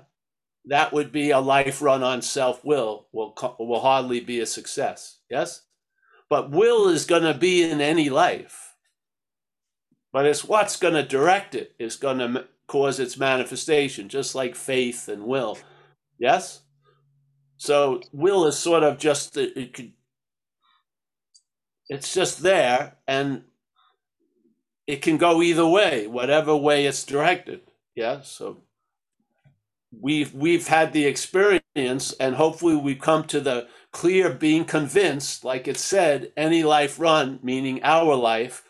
[0.66, 5.20] That would be a life run on self will, will, will hardly be a success.
[5.30, 5.64] Yes.
[6.30, 8.72] But will is going to be in any life
[10.12, 14.56] but it's what's going to direct it is going to cause its manifestation, just like
[14.56, 15.58] faith and will.
[16.20, 16.62] Yes?
[17.62, 19.92] So will is sort of just it could
[21.90, 23.44] it's just there and
[24.88, 27.62] it can go either way, whatever way it's directed.
[27.94, 28.22] Yeah.
[28.22, 28.64] So
[29.92, 35.68] we've we've had the experience and hopefully we've come to the clear being convinced, like
[35.68, 38.64] it said, any life run, meaning our life,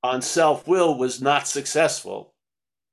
[0.00, 2.34] on self will was not successful,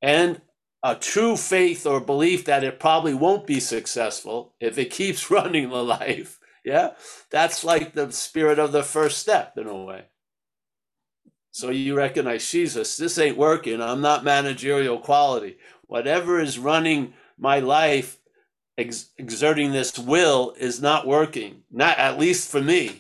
[0.02, 0.42] and
[0.84, 5.70] a true faith or belief that it probably won't be successful if it keeps running
[5.70, 6.92] the life, yeah,
[7.32, 10.06] that's like the spirit of the first step in a way.
[11.52, 13.82] So you recognize Jesus, this ain't working.
[13.82, 15.58] I'm not managerial quality.
[15.88, 18.20] Whatever is running my life,
[18.78, 21.64] ex- exerting this will is not working.
[21.72, 23.00] Not at least for me.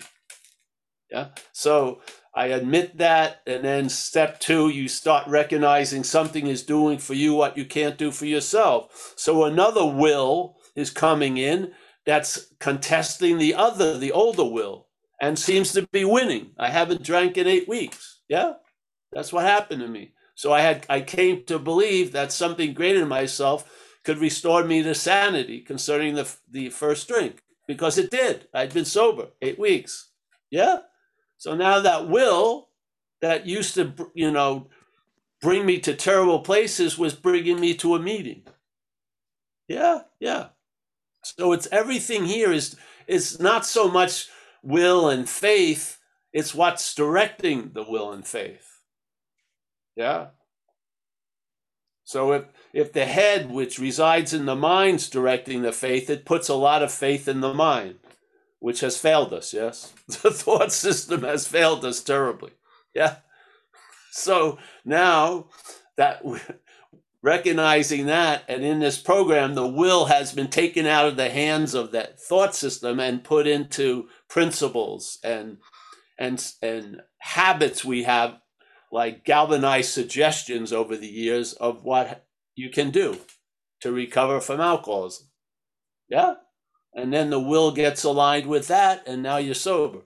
[1.11, 1.29] Yeah.
[1.53, 2.01] So
[2.39, 3.41] I admit that.
[3.45, 7.97] And then step two, you start recognizing something is doing for you what you can't
[7.97, 9.13] do for yourself.
[9.17, 11.73] So another will is coming in
[12.05, 14.87] that's contesting the other, the older will,
[15.19, 16.51] and seems to be winning.
[16.57, 18.21] I haven't drank in eight weeks.
[18.29, 18.53] Yeah,
[19.11, 20.13] that's what happened to me.
[20.35, 23.69] So I had I came to believe that something greater than myself
[24.05, 28.47] could restore me to sanity concerning the the first drink because it did.
[28.53, 30.11] I'd been sober eight weeks.
[30.49, 30.79] Yeah.
[31.39, 32.67] So now that will
[33.21, 34.67] that used to, you know,
[35.41, 38.43] bring me to terrible places was bringing me to a meeting.
[39.67, 40.47] Yeah, yeah.
[41.23, 42.75] So it's everything here is
[43.07, 44.27] is not so much
[44.61, 45.97] will and faith,
[46.33, 48.81] it's what's directing the will and faith.
[49.95, 50.27] Yeah.
[52.03, 56.49] So if if the head which resides in the mind's directing the faith, it puts
[56.49, 57.99] a lot of faith in the mind
[58.59, 59.93] which has failed us, yes?
[60.07, 62.51] The thought system has failed us terribly.
[62.93, 63.17] Yeah.
[64.11, 65.47] So now
[65.97, 66.23] that
[67.21, 71.73] recognizing that and in this program the will has been taken out of the hands
[71.73, 75.57] of that thought system and put into principles and
[76.17, 78.39] and and habits we have
[78.91, 83.17] like galvanized suggestions over the years of what you can do
[83.81, 85.27] to recover from alcoholism.
[86.09, 86.35] Yeah?
[86.93, 89.99] And then the will gets aligned with that and now you're sober.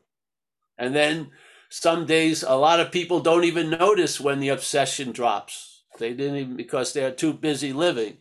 [0.77, 1.31] And then
[1.69, 5.83] some days a lot of people don't even notice when the obsession drops.
[5.99, 8.17] They didn't even because they're too busy living.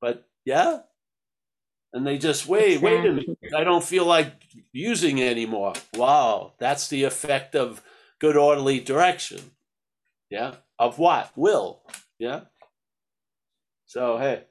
[0.00, 0.80] But yeah.
[1.92, 3.38] And they just wait wait a minute.
[3.56, 4.32] I don't feel like
[4.72, 5.74] using it anymore.
[5.94, 6.54] Wow.
[6.58, 7.82] That's the effect of
[8.18, 9.40] good orderly direction.
[10.30, 10.56] Yeah.
[10.78, 11.32] Of what?
[11.36, 11.82] Will.
[12.18, 12.42] Yeah.
[13.86, 14.44] So hey.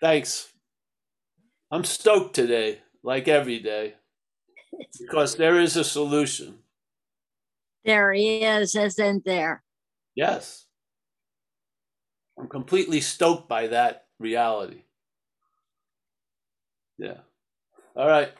[0.00, 0.52] Thanks
[1.70, 3.94] I'm stoked today, like every day,
[5.00, 6.58] because there is a solution.
[7.84, 9.62] There is, isn't there?
[10.14, 10.66] Yes.
[12.38, 14.82] I'm completely stoked by that reality.
[16.98, 17.18] Yeah.
[17.96, 18.32] All right.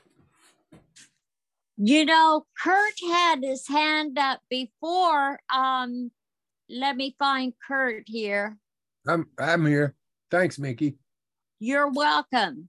[1.77, 5.39] You know, Kurt had his hand up before.
[5.53, 6.11] Um,
[6.69, 8.57] let me find Kurt here.
[9.07, 9.95] I'm I'm here.
[10.31, 10.97] Thanks, Mickey.
[11.61, 12.69] You're welcome.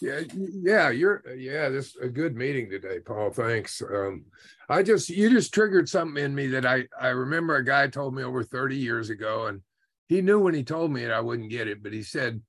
[0.00, 1.68] Yeah, yeah, you're yeah.
[1.68, 3.30] This a good meeting today, Paul.
[3.30, 3.82] Thanks.
[3.82, 4.26] Um,
[4.68, 8.14] I just you just triggered something in me that I I remember a guy told
[8.14, 9.60] me over 30 years ago, and
[10.08, 12.40] he knew when he told me it I wouldn't get it, but he said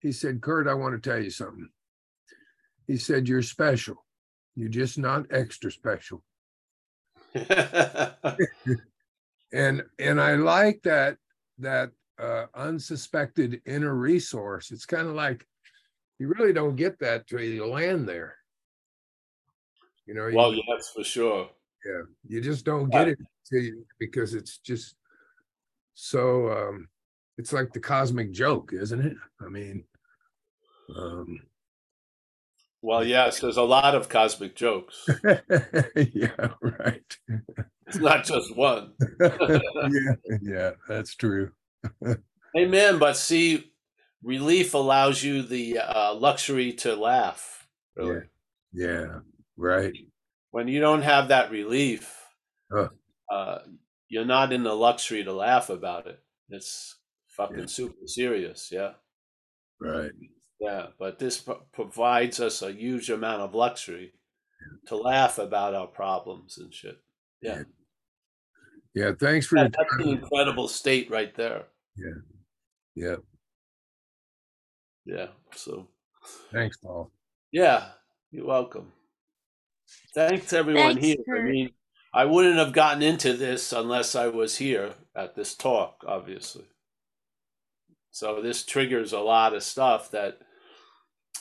[0.00, 1.68] he said, Kurt, I want to tell you something.
[2.86, 4.04] He said, You're special.
[4.54, 6.22] You're just not extra special.
[9.52, 11.16] and and I like that
[11.58, 14.70] that uh, unsuspected inner resource.
[14.70, 15.46] It's kind of like
[16.18, 18.36] you really don't get that till you land there.
[20.06, 20.30] You know.
[20.32, 21.48] Well, you, yes, for sure.
[21.84, 23.18] Yeah, you just don't get it
[23.50, 24.96] you, because it's just
[25.94, 26.50] so.
[26.50, 26.88] Um,
[27.36, 29.16] it's like the cosmic joke, isn't it?
[29.44, 29.84] I mean.
[30.94, 31.40] Um,
[32.84, 35.08] well, yes, there's a lot of cosmic jokes.
[36.12, 37.18] yeah, right.
[37.86, 38.92] It's not just one.
[39.20, 41.50] yeah, yeah, that's true.
[42.54, 42.98] Amen.
[42.98, 43.72] But see,
[44.24, 47.66] relief allows you the uh, luxury to laugh.
[47.96, 48.22] Really.
[48.72, 48.88] Yeah.
[48.88, 49.18] yeah,
[49.56, 49.92] right.
[50.50, 52.16] When you don't have that relief,
[52.72, 52.88] huh.
[53.30, 53.58] uh,
[54.08, 56.20] you're not in the luxury to laugh about it.
[56.48, 56.96] It's
[57.36, 57.66] fucking yeah.
[57.66, 58.70] super serious.
[58.72, 58.92] Yeah.
[59.80, 60.10] Right.
[60.60, 64.88] Yeah, but this p- provides us a huge amount of luxury yeah.
[64.88, 66.96] to laugh about our problems and shit.
[67.42, 67.62] Yeah.
[68.94, 69.12] Yeah.
[69.18, 71.64] Thanks for yeah, that's an incredible state right there.
[71.96, 72.20] Yeah.
[72.94, 73.16] Yeah.
[75.04, 75.28] Yeah.
[75.54, 75.88] So
[76.52, 77.10] thanks, Paul.
[77.52, 77.86] Yeah.
[78.30, 78.92] You're welcome.
[80.14, 81.16] Thanks everyone thanks, here.
[81.28, 81.40] Kurt.
[81.40, 81.70] I mean,
[82.12, 86.64] I wouldn't have gotten into this unless I was here at this talk, obviously.
[88.10, 90.38] So this triggers a lot of stuff that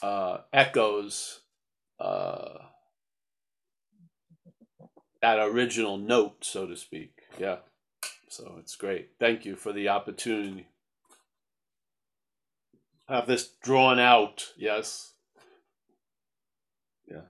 [0.02, 1.42] uh, echoes
[2.00, 2.58] uh,
[5.22, 7.22] that original note, so to speak.
[7.40, 7.58] Yeah.
[8.30, 9.12] So it's great.
[9.20, 10.68] Thank you for the opportunity.
[13.10, 14.46] Have this drawn out.
[14.58, 15.14] Yes.
[17.10, 17.22] Yeah.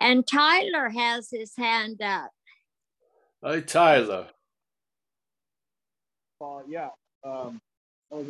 [0.00, 2.30] And Tyler has his hand up.
[3.44, 4.26] Hi, Tyler.
[6.40, 6.88] Uh, yeah.
[7.24, 7.60] Um,
[8.12, 8.22] I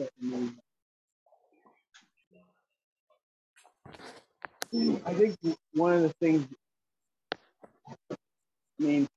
[5.14, 5.36] think
[5.74, 6.47] one of the things,
[8.11, 8.16] I
[8.82, 9.09] mean,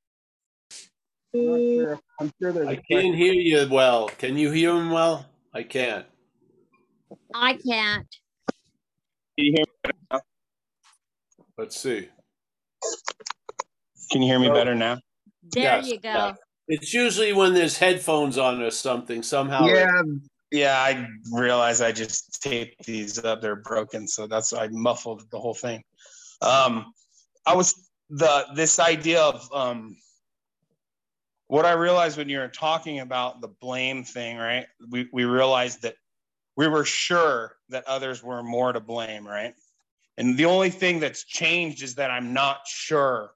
[1.34, 1.99] I'm not sure.
[2.19, 2.67] I'm sure there's.
[2.67, 4.07] I can't hear you well.
[4.17, 5.25] Can you hear him well?
[5.53, 6.05] I can't.
[7.34, 8.07] I can't.
[9.38, 10.21] Can you hear me now?
[11.57, 12.07] Let's see.
[14.11, 14.99] Can you hear me better now?
[15.51, 16.09] There Yes, you go.
[16.09, 16.34] yeah.
[16.67, 19.23] It's usually when there's headphones on or something.
[19.23, 19.65] Somehow.
[19.65, 20.01] it- Yeah,
[20.51, 20.77] yeah.
[20.80, 23.41] I realize I just taped these up.
[23.41, 25.84] They're broken, so that's why I muffled the whole thing.
[26.41, 26.91] Um,
[27.45, 27.75] I was
[28.09, 29.95] the this idea of um,
[31.50, 34.68] what I realized when you were talking about the blame thing, right?
[34.89, 35.95] We we realized that
[36.56, 39.56] we were sure that others were more to blame, right?
[40.18, 43.32] And the only thing that's changed is that I'm not sure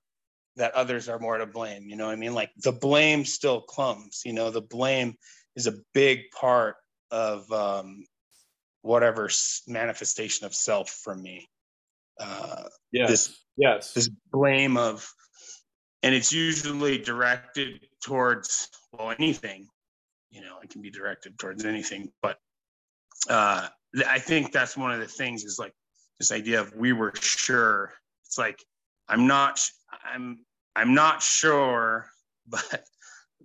[0.57, 1.89] that others are more to blame.
[1.89, 2.35] You know what I mean?
[2.35, 5.15] Like the blame still comes, you know, the blame
[5.55, 6.75] is a big part
[7.09, 8.05] of um,
[8.83, 9.27] whatever
[9.67, 11.49] manifestation of self for me.
[12.19, 13.09] Uh, yes.
[13.09, 13.93] This, yes.
[13.93, 15.11] this blame of,
[16.03, 19.67] and it's usually directed towards, well, anything,
[20.29, 22.37] you know, it can be directed towards anything, but
[23.29, 23.67] uh,
[24.07, 25.73] I think that's one of the things is like
[26.19, 27.93] this idea of we were sure.
[28.25, 28.63] It's like,
[29.07, 29.61] I'm not,
[30.03, 30.39] I'm,
[30.75, 32.07] I'm not sure,
[32.47, 32.83] but,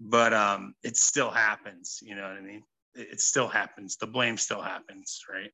[0.00, 2.00] but um, it still happens.
[2.02, 2.62] You know what I mean?
[2.94, 3.96] It, it still happens.
[3.96, 5.50] The blame still happens, right?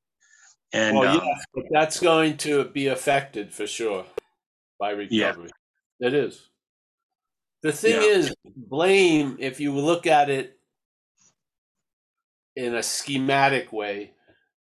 [0.73, 4.05] And well, um, yes, that's going to be affected for sure
[4.81, 5.51] by recovery.
[6.01, 6.09] Yeah.
[6.09, 6.49] It is.
[7.65, 8.09] The thing Yeah.
[8.09, 10.61] is, blame, if you look at it
[12.57, 14.13] in a schematic way,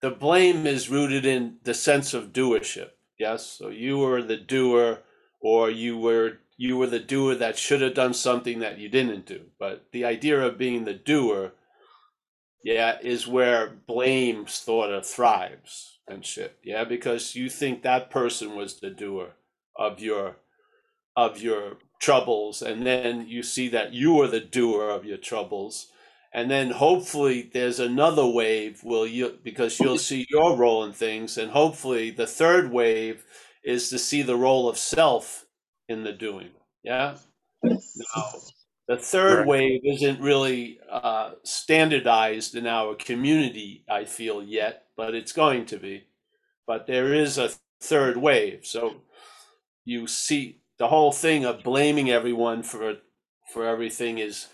[0.02, 2.92] the blame is rooted in the sense of doership.
[3.20, 3.48] Yes.
[3.48, 5.04] So you were the doer,
[5.42, 9.26] or you were you were the doer that should have done something that you didn't
[9.26, 9.48] do.
[9.60, 11.54] But the idea of being the doer,
[12.64, 16.60] yeah, is where blame sort of thrives and shit.
[16.64, 19.34] Yeah, because you think that person was the doer
[19.76, 20.38] of your
[21.16, 25.92] of your troubles, and then you see that you are the doer of your troubles,
[26.34, 31.38] and then hopefully there's another wave will you because you'll see your role in things,
[31.38, 33.26] and hopefully the third wave
[33.64, 35.48] is to see the role of self
[35.90, 36.52] in the doing.
[36.84, 37.18] Yeah.
[38.16, 38.42] Now,
[38.88, 39.46] the third Right.
[39.46, 45.78] wave isn't really uh, standardized in our community, I feel yet, but it's going to
[45.78, 46.08] be.
[46.68, 48.66] But there is a third wave.
[48.66, 49.04] So
[49.86, 52.98] you see the whole thing of blaming everyone for
[53.54, 54.50] for everything is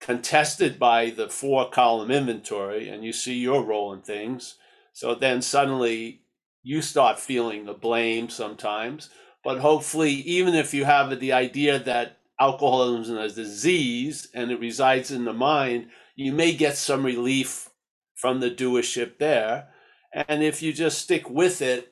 [0.00, 4.56] contested by the four column inventory and you see your role in things.
[4.94, 6.22] So then suddenly
[6.62, 9.10] you start feeling the blame sometimes.
[9.44, 14.60] But hopefully even if you have the idea that alcoholism is a disease and it
[14.60, 17.70] resides in the mind you may get some relief
[18.16, 19.70] from the doership there.
[20.14, 21.88] And if you just stick with it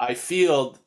[0.00, 0.78] i feel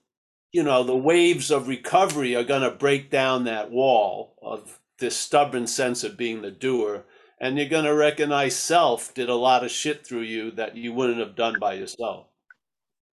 [0.53, 5.17] you know the waves of recovery are going to break down that wall of this
[5.17, 7.03] stubborn sense of being the doer.
[7.41, 10.93] And you're going to recognize self did a lot of shit through you that you
[10.93, 12.27] wouldn't have done by yourself.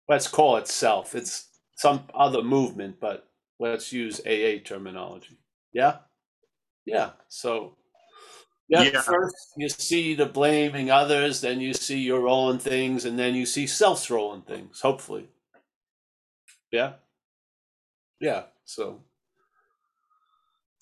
[0.08, 1.14] Let's call it self.
[1.14, 3.28] It's some other movement but
[3.60, 5.38] let's use aa terminology.
[5.72, 5.98] Yeah?
[6.86, 7.10] Yeah.
[7.28, 7.76] So
[8.68, 9.02] yeah, Yeah.
[9.02, 13.44] first you see the blaming others then you see your own things and then you
[13.46, 15.28] see self's role in things hopefully.
[16.72, 16.94] Yeah
[18.20, 19.02] yeah so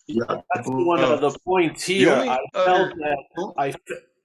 [0.07, 0.25] Yeah.
[0.55, 2.13] that's one of uh, the points The here.
[2.13, 3.55] only I other- felt that oh.
[3.59, 3.75] I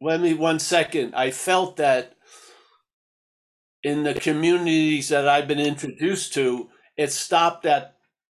[0.01, 1.13] let me one second.
[1.13, 2.13] I felt that
[3.83, 7.95] in the communities that I've been introduced to, it stopped at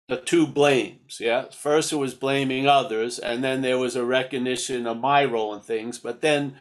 [0.08, 1.18] the two blames.
[1.20, 5.54] Yeah, first it was blaming others, and then there was a recognition of my role
[5.54, 6.00] in things.
[6.00, 6.60] But then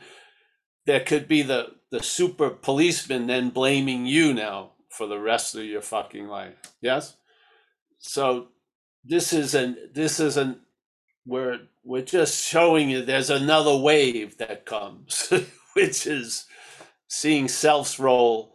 [0.86, 5.64] there could be the the super policeman then blaming you now for the rest of
[5.64, 6.54] your fucking life.
[6.80, 7.17] Yes.
[7.98, 8.48] So
[9.04, 10.58] this isn't this isn't
[11.26, 15.32] we're we're just showing you there's another wave that comes,
[15.74, 16.46] which is
[17.08, 18.54] seeing self's role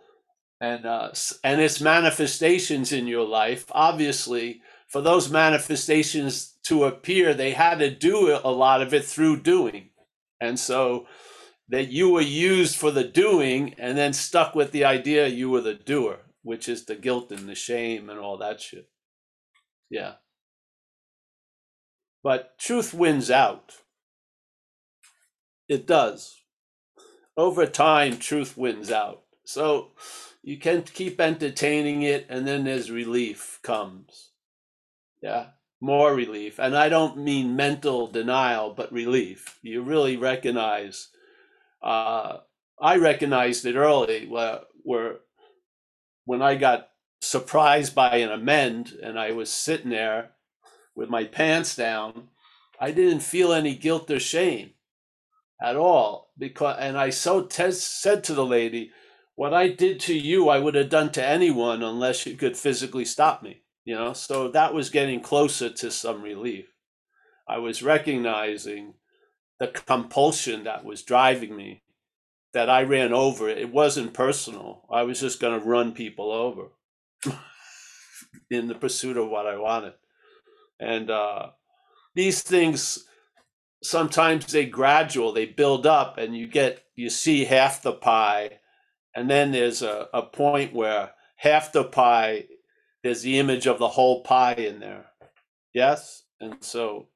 [0.62, 1.12] and uh,
[1.44, 3.66] and its manifestations in your life.
[3.72, 9.42] Obviously, for those manifestations to appear, they had to do a lot of it through
[9.42, 9.90] doing,
[10.40, 11.08] and so
[11.70, 15.62] that you were used for the doing, and then stuck with the idea you were
[15.62, 18.88] the doer, which is the guilt and the shame and all that shit.
[19.90, 20.14] Yeah.
[22.24, 23.74] But truth wins out.
[25.68, 26.42] It does.
[27.36, 29.24] Over time, truth wins out.
[29.46, 29.92] So
[30.42, 34.32] you can keep entertaining it, and then there's relief comes.
[35.22, 35.48] Yeah,
[35.82, 36.60] more relief.
[36.60, 39.60] And I don't mean mental denial, but relief.
[39.62, 41.10] You really recognize.
[41.82, 42.38] Uh,
[42.82, 45.18] I recognized it early where, where
[46.26, 46.90] when I got
[47.24, 50.32] surprised by an amend and I was sitting there
[50.96, 52.30] with my pants down,
[52.80, 54.72] I didn't feel any guilt or shame
[55.62, 58.92] at all because and I so te- said to the lady,
[59.36, 63.06] what I did to you I would have done to anyone unless you could physically
[63.06, 64.14] stop me, you know?
[64.14, 66.66] So that was getting closer to some relief.
[67.48, 68.96] I was recognizing
[69.60, 71.84] the compulsion that was driving me
[72.54, 73.50] that I ran over.
[73.50, 74.86] It wasn't personal.
[74.92, 76.70] I was just going to run people over
[78.50, 79.94] in the pursuit of what I wanted.
[80.80, 81.50] And uh,
[82.16, 83.06] these things
[83.82, 88.60] sometimes they gradual, they build up, and you get you see half the pie,
[89.16, 92.46] and then there's a, a point where half the pie
[93.04, 95.08] there's the image of the whole pie in there.
[95.74, 96.24] Yes?
[96.40, 97.10] And so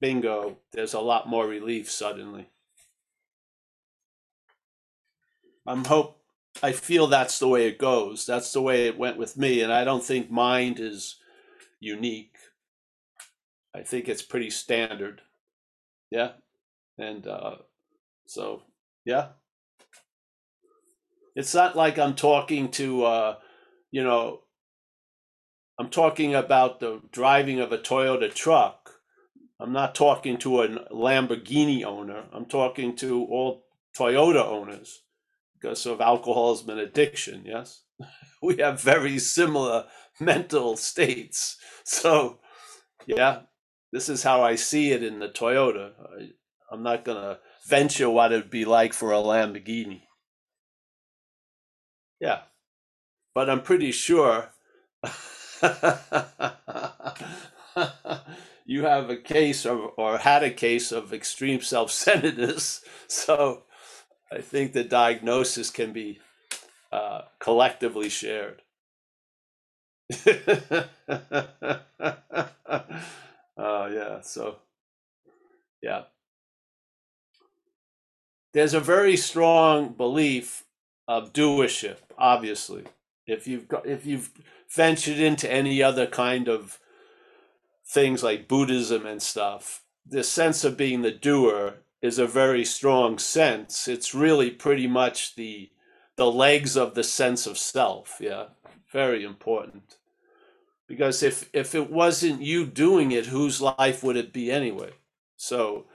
[0.00, 2.48] bingo, there's a lot more relief suddenly.
[5.66, 6.17] I'm hope
[6.62, 8.26] I feel that's the way it goes.
[8.26, 11.16] That's the way it went with me, and I don't think mind is
[11.80, 12.36] unique.
[13.74, 15.22] I think it's pretty standard.
[16.10, 16.32] Yeah.
[16.98, 17.56] And uh,
[18.26, 18.62] so,
[19.04, 19.28] yeah.
[21.36, 23.36] It's not like I'm talking to, uh,
[23.92, 24.40] you know,
[25.78, 28.94] I'm talking about the driving of a Toyota truck.
[29.60, 32.24] I'm not talking to a Lamborghini owner.
[32.32, 33.64] I'm talking to all
[33.96, 35.02] Toyota owners
[35.60, 37.44] because of alcoholism and addiction.
[37.46, 37.82] Yes.
[38.42, 39.86] We have very similar
[40.20, 41.56] mental states.
[41.84, 42.40] So,
[43.06, 43.40] yeah,
[43.92, 45.92] this is how I see it in the Toyota.
[45.98, 46.30] I,
[46.70, 50.02] I'm not going to venture what it would be like for a Lamborghini.
[52.20, 52.42] Yeah,
[53.34, 54.50] but I'm pretty sure
[58.66, 62.82] you have a case of, or had a case of extreme self centeredness.
[63.08, 63.64] So
[64.32, 66.20] I think the diagnosis can be
[66.92, 68.62] uh, collectively shared.
[70.26, 70.86] oh,
[73.56, 74.20] yeah.
[74.22, 74.56] So,
[75.82, 76.02] yeah.
[78.52, 80.64] There's a very strong belief
[81.06, 82.84] of doership, obviously.
[83.26, 84.30] If you've got, if you've
[84.74, 86.78] ventured into any other kind of
[87.86, 93.18] things like Buddhism and stuff, the sense of being the doer is a very strong
[93.18, 93.88] sense.
[93.88, 95.70] It's really pretty much the
[96.16, 98.18] the legs of the sense of self.
[98.20, 98.46] Yeah,
[98.92, 99.84] very important.
[100.86, 104.90] because if if it wasn't you doing it whose life would it be anyway
[105.36, 105.86] so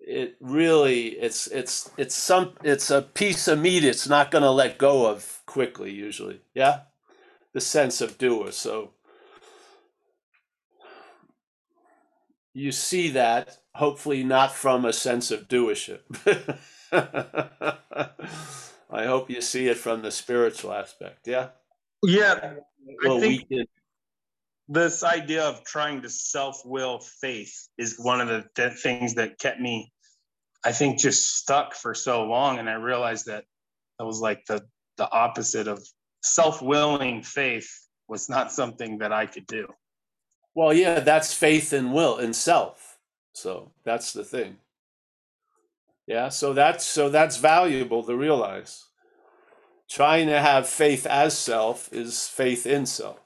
[0.00, 4.50] it really it's it's it's some it's a piece of meat it's not going to
[4.50, 6.80] let go of quickly usually yeah
[7.54, 8.90] the sense of doer so
[12.54, 16.00] you see that hopefully not from a sense of doership
[18.90, 21.48] i hope you see it from the spiritual aspect yeah
[22.02, 22.54] Yeah,
[23.04, 23.66] well I think we
[24.70, 29.58] this idea of trying to self-will faith is one of the th- things that kept
[29.60, 29.92] me,
[30.64, 32.60] I think, just stuck for so long.
[32.60, 33.44] And I realized that
[33.98, 34.62] that was like the
[34.96, 35.84] the opposite of
[36.22, 37.68] self-willing faith
[38.06, 39.66] was not something that I could do.
[40.54, 42.98] Well, yeah, that's faith and will in self.
[43.32, 44.58] So that's the thing.
[46.06, 48.84] Yeah, so that's so that's valuable to realize.
[49.88, 53.20] Trying to have faith as self is faith in self.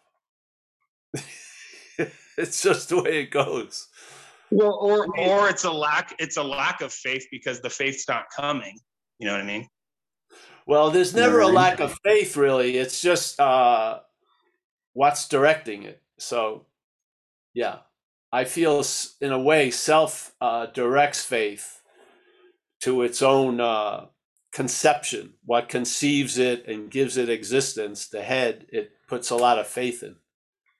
[2.36, 3.88] it's just the way it goes.
[4.50, 8.26] Well, or or it's a lack it's a lack of faith because the faith's not
[8.34, 8.78] coming.
[9.18, 9.68] You know what I mean?
[10.66, 12.76] Well, there's never a lack of faith, really.
[12.76, 14.00] It's just uh,
[14.94, 16.00] what's directing it.
[16.18, 16.64] So,
[17.54, 17.78] yeah,
[18.32, 18.84] I feel
[19.20, 21.80] in a way self uh, directs faith
[22.80, 24.06] to its own uh,
[24.52, 28.08] conception, what conceives it and gives it existence.
[28.08, 30.16] The head, it puts a lot of faith in.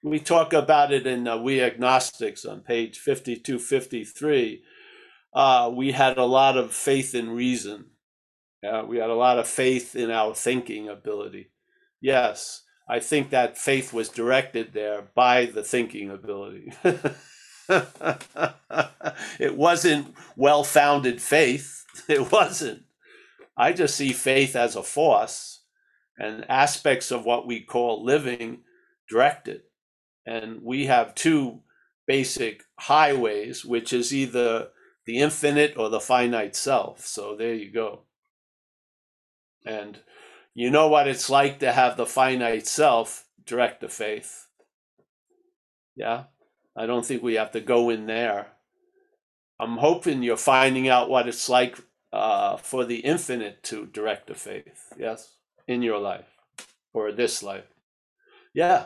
[0.03, 4.63] We talk about it in uh, We Agnostics on page 52, 53.
[5.33, 7.85] Uh, we had a lot of faith in reason.
[8.61, 11.51] Yeah, we had a lot of faith in our thinking ability.
[12.01, 16.71] Yes, I think that faith was directed there by the thinking ability.
[19.39, 21.81] it wasn't well founded faith.
[22.09, 22.83] It wasn't.
[23.55, 25.61] I just see faith as a force
[26.19, 28.63] and aspects of what we call living
[29.09, 29.61] directed.
[30.25, 31.61] And we have two
[32.05, 34.69] basic highways, which is either
[35.05, 37.05] the infinite or the finite self.
[37.05, 38.01] So there you go.
[39.65, 39.99] And
[40.55, 44.47] you know what it's like to have the finite self direct the faith.
[45.95, 46.23] Yeah.
[46.77, 48.47] I don't think we have to go in there.
[49.59, 51.77] I'm hoping you're finding out what it's like
[52.11, 54.93] uh, for the infinite to direct the faith.
[54.97, 55.35] Yes.
[55.67, 56.27] In your life
[56.93, 57.65] or this life.
[58.53, 58.85] Yeah.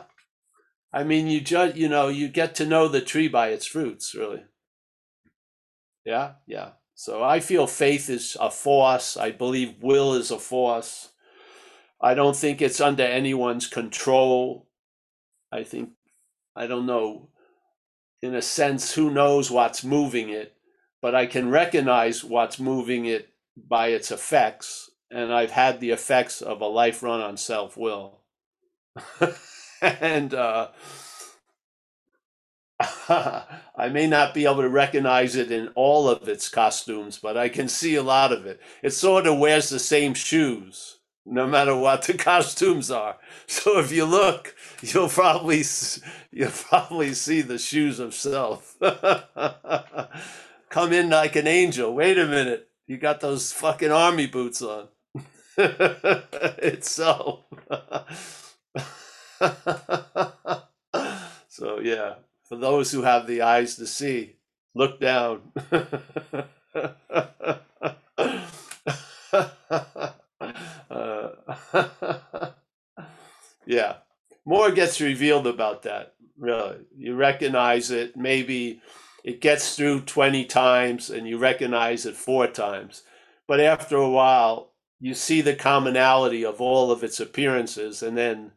[0.92, 4.12] I mean, you just, you know, you get to know the tree by its fruits,
[4.12, 4.42] really.
[6.04, 6.32] Yeah.
[6.48, 6.70] Yeah.
[6.96, 9.16] So I feel faith is a force.
[9.16, 11.09] I believe will is a force.
[12.00, 14.68] I don't think it's under anyone's control.
[15.52, 15.90] I think,
[16.56, 17.28] I don't know,
[18.22, 20.54] in a sense, who knows what's moving it,
[21.02, 24.90] but I can recognize what's moving it by its effects.
[25.10, 28.20] And I've had the effects of a life run on self will.
[29.82, 30.68] and uh,
[33.08, 37.48] I may not be able to recognize it in all of its costumes, but I
[37.48, 38.60] can see a lot of it.
[38.82, 40.99] It sort of wears the same shoes,
[41.30, 43.16] no matter what the costumes are.
[43.46, 45.62] So if you look, you'll probably
[46.30, 48.76] you'll probably see the shoes of self.
[50.68, 51.94] Come in like an angel.
[51.94, 54.88] Wait a minute, you got those fucking army boots on.
[55.56, 57.44] it's self.
[61.48, 62.14] so yeah,
[62.44, 64.36] for those who have the eyes to see,
[64.74, 65.52] look down.
[73.66, 73.96] Yeah,
[74.44, 76.14] more gets revealed about that.
[76.38, 78.16] Really, you recognize it.
[78.16, 78.80] Maybe
[79.24, 83.02] it gets through twenty times, and you recognize it four times.
[83.46, 88.52] But after a while, you see the commonality of all of its appearances, and then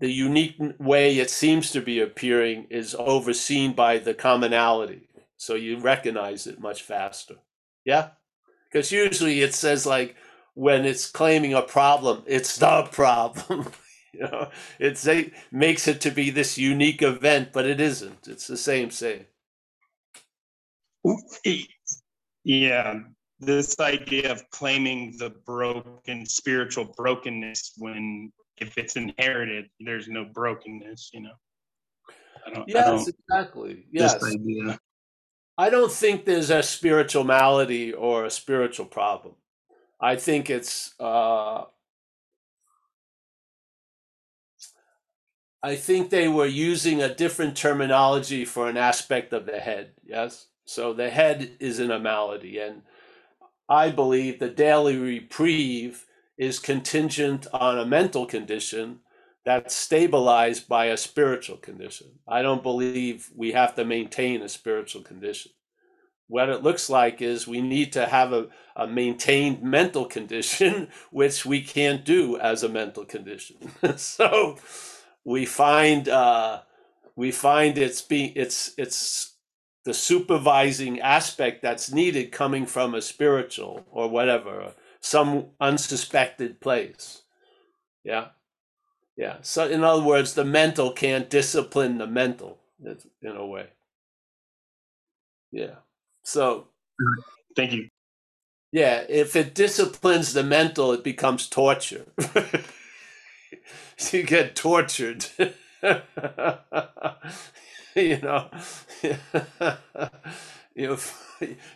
[0.00, 5.08] the unique way it seems to be appearing is overseen by the commonality.
[5.36, 7.36] So you recognize it much faster.
[7.84, 8.10] Yeah?
[8.70, 10.16] Because usually it says, like,
[10.60, 13.66] when it's claiming a problem, it's the problem.
[14.12, 18.28] you know, it's, it makes it to be this unique event, but it isn't.
[18.28, 19.24] It's the same same.
[22.44, 23.00] Yeah,
[23.38, 31.08] this idea of claiming the broken spiritual brokenness when if it's inherited, there's no brokenness,
[31.14, 31.36] you know.
[32.46, 33.86] I don't, I Yes, don't exactly.
[33.90, 34.22] Yes.
[35.56, 39.36] I don't think there's a spiritual malady or a spiritual problem.
[40.00, 41.64] I think it's uh,
[45.62, 49.92] I think they were using a different terminology for an aspect of the head.
[50.02, 50.46] Yes.
[50.64, 52.58] So the head is in a malady.
[52.58, 52.82] And
[53.68, 56.06] I believe the daily reprieve
[56.38, 59.00] is contingent on a mental condition
[59.44, 62.06] that's stabilized by a spiritual condition.
[62.26, 65.52] I don't believe we have to maintain a spiritual condition.
[66.30, 71.44] What it looks like is we need to have a, a maintained mental condition, which
[71.44, 73.56] we can't do as a mental condition.
[73.96, 74.56] so
[75.24, 76.60] we find uh,
[77.16, 79.34] we find it's being it's it's
[79.84, 87.22] the supervising aspect that's needed coming from a spiritual or whatever some unsuspected place.
[88.04, 88.28] Yeah.
[89.16, 89.38] Yeah.
[89.42, 92.58] So in other words the mental can't discipline the mental
[93.20, 93.70] in a way.
[95.50, 95.74] Yeah
[96.30, 96.68] so
[97.56, 97.88] thank you.
[98.72, 102.06] yeah if it disciplines the mental it becomes torture.
[104.12, 105.26] You get tortured.
[107.96, 108.50] You know?
[110.76, 110.98] You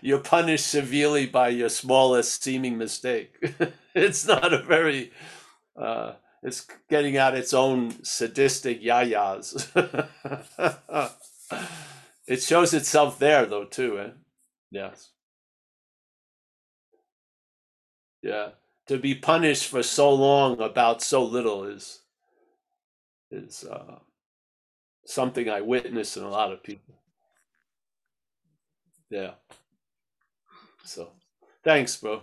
[0.02, 3.34] you're punished severely by your smallest seeming mistake.
[3.94, 5.12] It's not a very
[5.76, 9.68] uh, it's getting out its own sadistic yayas.
[12.26, 14.10] It shows itself there though too eh?
[14.74, 15.10] Yes
[18.22, 18.48] yeah
[18.86, 22.00] to be punished for so long about so little is
[23.30, 23.98] is uh,
[25.06, 26.94] something I witness in a lot of people.
[29.10, 29.32] Yeah.
[30.84, 31.10] So,
[31.62, 32.22] thanks, bro.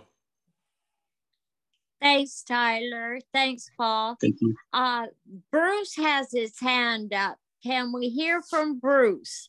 [2.00, 3.20] Thanks, Tyler.
[3.32, 4.16] Thanks, Paul.
[4.20, 4.54] Thank you.
[4.72, 5.06] Uh,
[5.50, 7.38] Bruce has his hand up.
[7.62, 9.48] Can we hear from Bruce?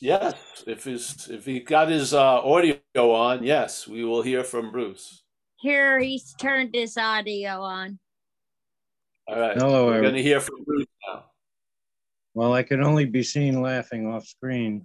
[0.00, 0.34] Yes,
[0.66, 5.22] if his if he got his uh, audio on, yes, we will hear from Bruce.
[5.60, 7.98] Here, he's turned his audio on.
[9.26, 9.56] All right.
[9.56, 11.24] Hello, We're going to hear from Bruce now.
[12.34, 14.84] Well, I can only be seen laughing off screen.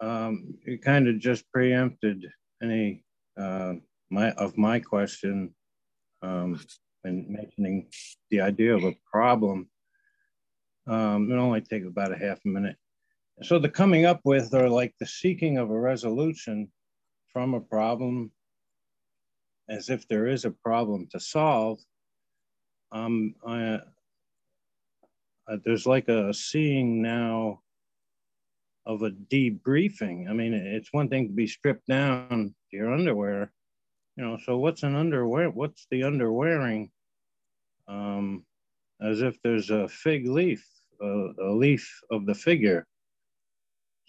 [0.00, 2.24] Um, you kind of just preempted
[2.62, 3.02] any
[3.40, 3.74] uh,
[4.10, 5.54] my of my question
[6.22, 6.60] um,
[7.02, 7.88] when mentioning
[8.30, 9.68] the idea of a problem.
[10.86, 12.76] Um, it'll only take about a half a minute.
[13.42, 16.70] So the coming up with or like the seeking of a resolution
[17.32, 18.30] from a problem
[19.68, 21.78] as if there is a problem to solve.
[22.92, 23.80] Um, I,
[25.48, 27.60] uh, there's like a seeing now
[28.84, 30.28] of a debriefing.
[30.28, 33.52] I mean, it's one thing to be stripped down to your underwear,
[34.16, 34.38] you know.
[34.44, 35.48] So what's an underwear?
[35.48, 36.90] What's the underwearing?
[37.88, 38.44] Um,
[39.00, 40.66] as if there's a fig leaf,
[41.00, 42.86] a, a leaf of the figure.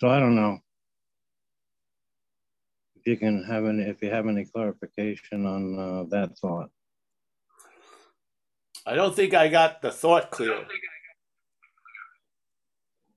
[0.01, 0.57] So I don't know
[2.95, 6.71] if you can have any, if you have any clarification on uh, that thought.
[8.87, 10.65] I don't think I got the thought clear.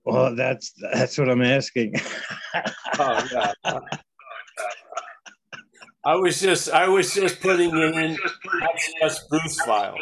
[0.05, 1.95] Well, that's that's what I'm asking.
[2.99, 3.79] Oh yeah.
[6.05, 8.19] I was just I was just putting in
[9.01, 9.97] just Bruce file.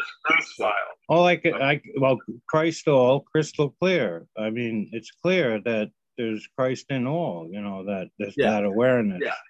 [1.08, 2.18] All I could, I well,
[2.48, 4.26] Christ all crystal clear.
[4.36, 5.92] I mean, it's clear that
[6.22, 7.48] there's Christ in all.
[7.50, 8.50] You know that there's Yeah.
[8.50, 9.20] that awareness.
[9.22, 9.40] Yeah.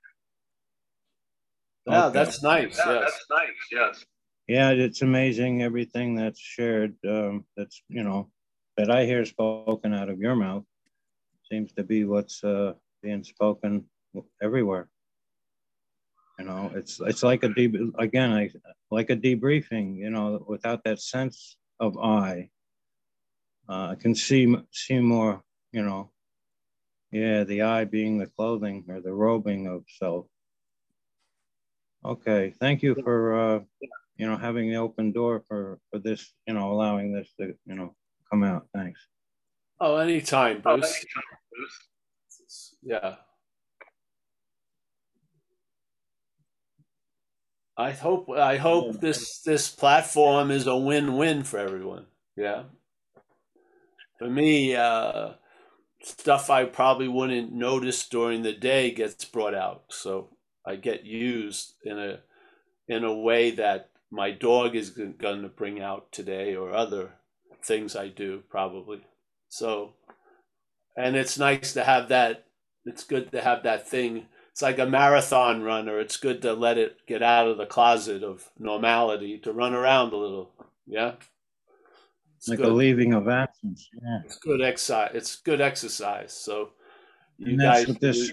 [1.86, 2.78] Yeah, that's nice.
[2.78, 3.20] Yeah, yes.
[3.30, 3.48] nice.
[3.72, 4.04] Yes.
[4.46, 4.70] yeah.
[4.70, 6.94] It's amazing everything that's shared.
[7.06, 8.30] Um, that's you know
[8.76, 10.64] that I hear spoken out of your mouth
[11.50, 13.84] seems to be what's uh, being spoken
[14.40, 14.88] everywhere.
[16.38, 18.50] You know, it's it's like a deep again, I
[18.90, 19.96] like a debriefing.
[19.96, 22.48] You know, without that sense of I,
[23.68, 25.42] uh, I can see see more.
[25.72, 26.10] You know,
[27.12, 30.26] yeah, the eye being the clothing or the robing of self.
[32.04, 33.60] Okay, thank you for uh,
[34.16, 36.32] you know having the open door for for this.
[36.46, 37.94] You know, allowing this to you know
[38.30, 38.66] come out.
[38.74, 39.06] Thanks.
[39.78, 41.04] Oh, anytime, Bruce.
[42.82, 43.16] Yeah.
[47.76, 52.06] I hope I hope this this platform is a win-win for everyone.
[52.36, 52.64] Yeah.
[54.18, 55.32] For me, uh,
[56.02, 60.30] stuff I probably wouldn't notice during the day gets brought out, so
[60.66, 62.20] I get used in a
[62.88, 67.14] in a way that my dog is going to bring out today, or other
[67.64, 69.00] things I do probably.
[69.48, 69.94] So,
[70.96, 72.46] and it's nice to have that.
[72.84, 74.26] It's good to have that thing.
[74.50, 75.98] It's like a marathon runner.
[75.98, 80.12] It's good to let it get out of the closet of normality to run around
[80.12, 80.50] a little.
[80.86, 81.12] Yeah.
[82.42, 82.66] It's Like good.
[82.66, 83.88] a leaving of absence.
[84.02, 84.18] Yeah.
[84.24, 85.12] It's good exercise.
[85.14, 86.32] It's good exercise.
[86.32, 86.70] So
[87.38, 88.32] you And that's guys, what this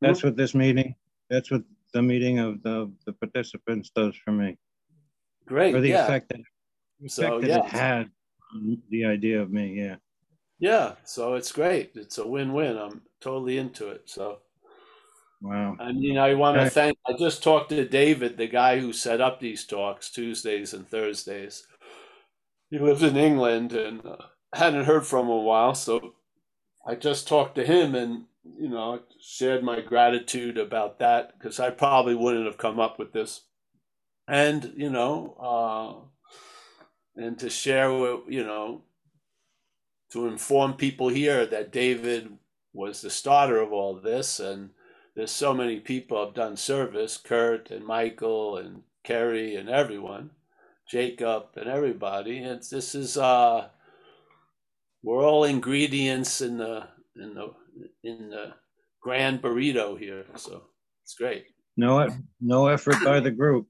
[0.00, 0.94] that's what this meeting
[1.30, 4.56] that's what the meeting of the the participants does for me
[5.46, 5.72] great.
[5.74, 6.04] For the yeah.
[6.04, 6.40] effect that,
[7.00, 7.64] the So, effect that yeah.
[7.66, 8.10] it had
[8.54, 9.96] on the idea of me yeah
[10.60, 10.94] Yeah.
[11.04, 11.90] So it's great.
[11.96, 12.78] It's a win-win.
[12.78, 14.02] I'm totally into it.
[14.06, 14.38] So
[15.42, 16.96] wow I mean, I want to thank.
[17.06, 21.66] I just talked to David, the guy who set up these talks Tuesdays and Thursdays,
[22.74, 24.16] he lives in England and uh,
[24.52, 25.76] hadn't heard from him a while.
[25.76, 26.14] So
[26.84, 28.24] I just talked to him and,
[28.58, 33.12] you know, shared my gratitude about that because I probably wouldn't have come up with
[33.12, 33.42] this.
[34.26, 36.08] And, you know,
[37.16, 38.82] uh, and to share, with, you know,
[40.10, 42.38] to inform people here that David
[42.72, 44.40] was the starter of all this.
[44.40, 44.70] And
[45.14, 50.30] there's so many people have done service Kurt and Michael and Kerry and everyone,
[50.88, 52.38] Jacob and everybody.
[52.38, 53.68] And this is, uh,
[55.02, 57.54] we're all ingredients in the, in the,
[58.02, 58.54] in the
[59.00, 60.24] grand burrito here.
[60.36, 60.64] So
[61.02, 61.46] it's great.
[61.76, 62.08] No,
[62.40, 63.66] no effort by the group.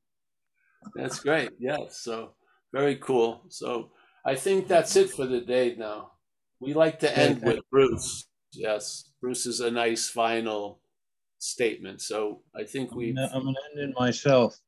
[0.94, 1.50] That's great.
[1.58, 1.78] Yeah.
[1.90, 2.34] So
[2.72, 3.44] very cool.
[3.48, 3.90] So
[4.26, 6.12] I think that's it for the day now.
[6.60, 8.26] We like to end with Bruce.
[8.52, 10.80] Yes, Bruce is a nice final
[11.38, 12.00] statement.
[12.00, 13.10] So I think we.
[13.10, 14.58] I'm gonna end it myself.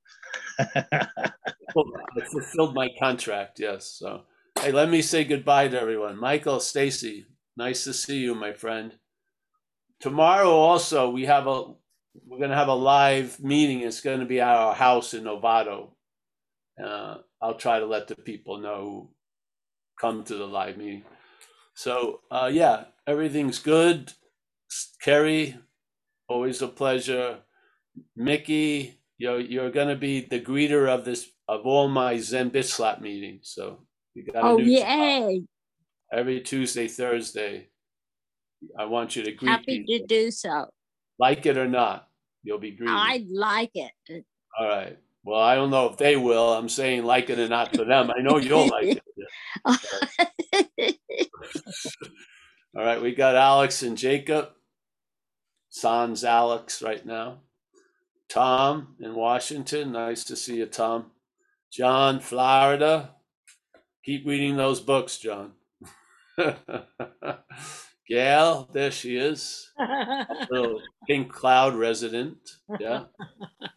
[0.59, 3.61] I fulfilled my contract.
[3.61, 3.97] Yes.
[3.99, 4.23] So
[4.61, 6.19] hey, let me say goodbye to everyone.
[6.19, 7.27] Michael, Stacy,
[7.57, 8.95] nice to see you, my friend.
[10.01, 11.75] Tomorrow also we have a
[12.27, 13.81] we're gonna have a live meeting.
[13.81, 15.91] It's gonna be at our house in Novato.
[16.83, 19.11] Uh, I'll try to let the people know who
[20.01, 21.05] come to the live meeting.
[21.75, 24.13] So uh, yeah, everything's good.
[25.03, 25.57] Kerry,
[26.29, 27.39] always a pleasure.
[28.15, 33.01] Mickey, you're you're gonna be the greeter of this of all my Zen Bitch Slap
[33.01, 33.51] meetings.
[33.55, 35.43] So you got a oh yay!
[36.13, 37.69] Every Tuesday, Thursday,
[38.79, 39.51] I want you to greet.
[39.51, 40.07] Happy people.
[40.07, 40.67] to do so.
[41.19, 42.09] Like it or not,
[42.43, 42.95] you'll be greeted.
[42.95, 44.25] I like it.
[44.59, 44.99] All right.
[45.25, 46.53] Well, I don't know if they will.
[46.53, 48.13] I'm saying like it or not to them.
[48.17, 49.03] I know you'll like it.
[52.77, 54.51] All right, we got Alex and Jacob.
[55.71, 57.41] Sans Alex right now.
[58.29, 59.93] Tom in Washington.
[59.93, 61.13] Nice to see you, Tom.
[61.73, 63.15] John, Florida.
[64.05, 65.53] Keep reading those books, John.
[68.09, 69.73] Gail, there she is.
[70.51, 72.39] Little pink cloud resident.
[72.79, 73.05] Yeah.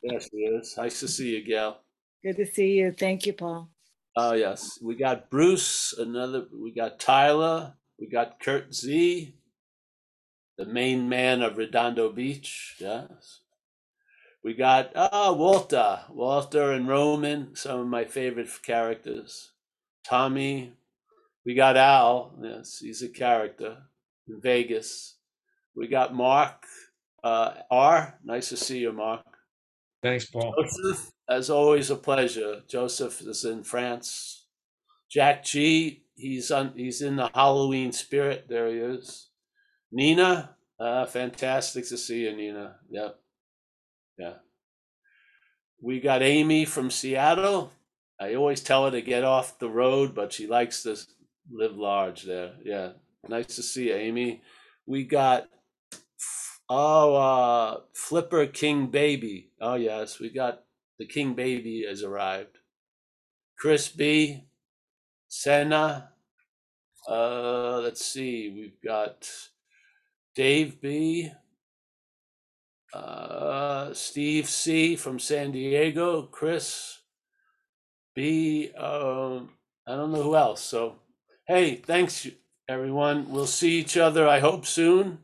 [0.04, 0.76] There she is.
[0.78, 1.78] Nice to see you, Gail.
[2.24, 2.92] Good to see you.
[2.92, 3.70] Thank you, Paul.
[4.16, 4.78] Oh, yes.
[4.84, 9.34] We got Bruce, another, we got Tyler, we got Kurt Z,
[10.58, 12.76] the main man of Redondo Beach.
[12.80, 13.40] Yes.
[14.44, 19.52] We got ah Walter, Walter and Roman, some of my favorite characters.
[20.04, 20.74] Tommy.
[21.46, 22.36] We got Al.
[22.42, 23.78] Yes, he's a character
[24.28, 25.16] in Vegas.
[25.76, 26.66] We got Mark
[27.24, 28.20] uh, R.
[28.24, 29.22] Nice to see you, Mark.
[30.02, 30.54] Thanks, Paul.
[30.58, 32.62] Joseph, as always, a pleasure.
[32.70, 34.46] Joseph is in France.
[35.10, 36.04] Jack G.
[36.16, 36.74] He's on.
[36.76, 38.46] He's in the Halloween spirit.
[38.50, 39.30] There he is.
[39.92, 42.76] Nina, uh, fantastic to see you, Nina.
[42.90, 43.20] Yep.
[44.20, 44.34] Yeah.
[45.82, 47.72] We got Amy from Seattle.
[48.20, 50.98] I always tell her to get off the road, but she likes to
[51.50, 52.56] live large there.
[52.66, 52.92] Yeah.
[53.30, 54.42] Nice to see you, Amy.
[54.86, 55.48] We got
[56.70, 59.52] oh uh Flipper King Baby.
[59.62, 60.64] Oh yes, we got
[60.98, 62.58] the King Baby has arrived.
[63.58, 64.44] Chris B.
[65.30, 66.10] Senna.
[67.08, 69.30] Uh let's see, we've got
[70.36, 71.32] Dave B.
[72.94, 77.00] Uh Steve C from San Diego, Chris
[78.16, 78.72] B.
[78.78, 79.52] Um,
[79.88, 80.62] I don't know who else.
[80.62, 80.96] So
[81.48, 82.28] hey, thanks
[82.68, 83.32] everyone.
[83.32, 85.20] We'll see each other, I hope, soon.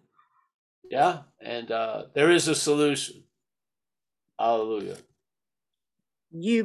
[0.89, 1.20] Yeah.
[1.41, 3.24] And uh, there is a solution.
[4.39, 4.97] Hallelujah.
[6.32, 6.63] You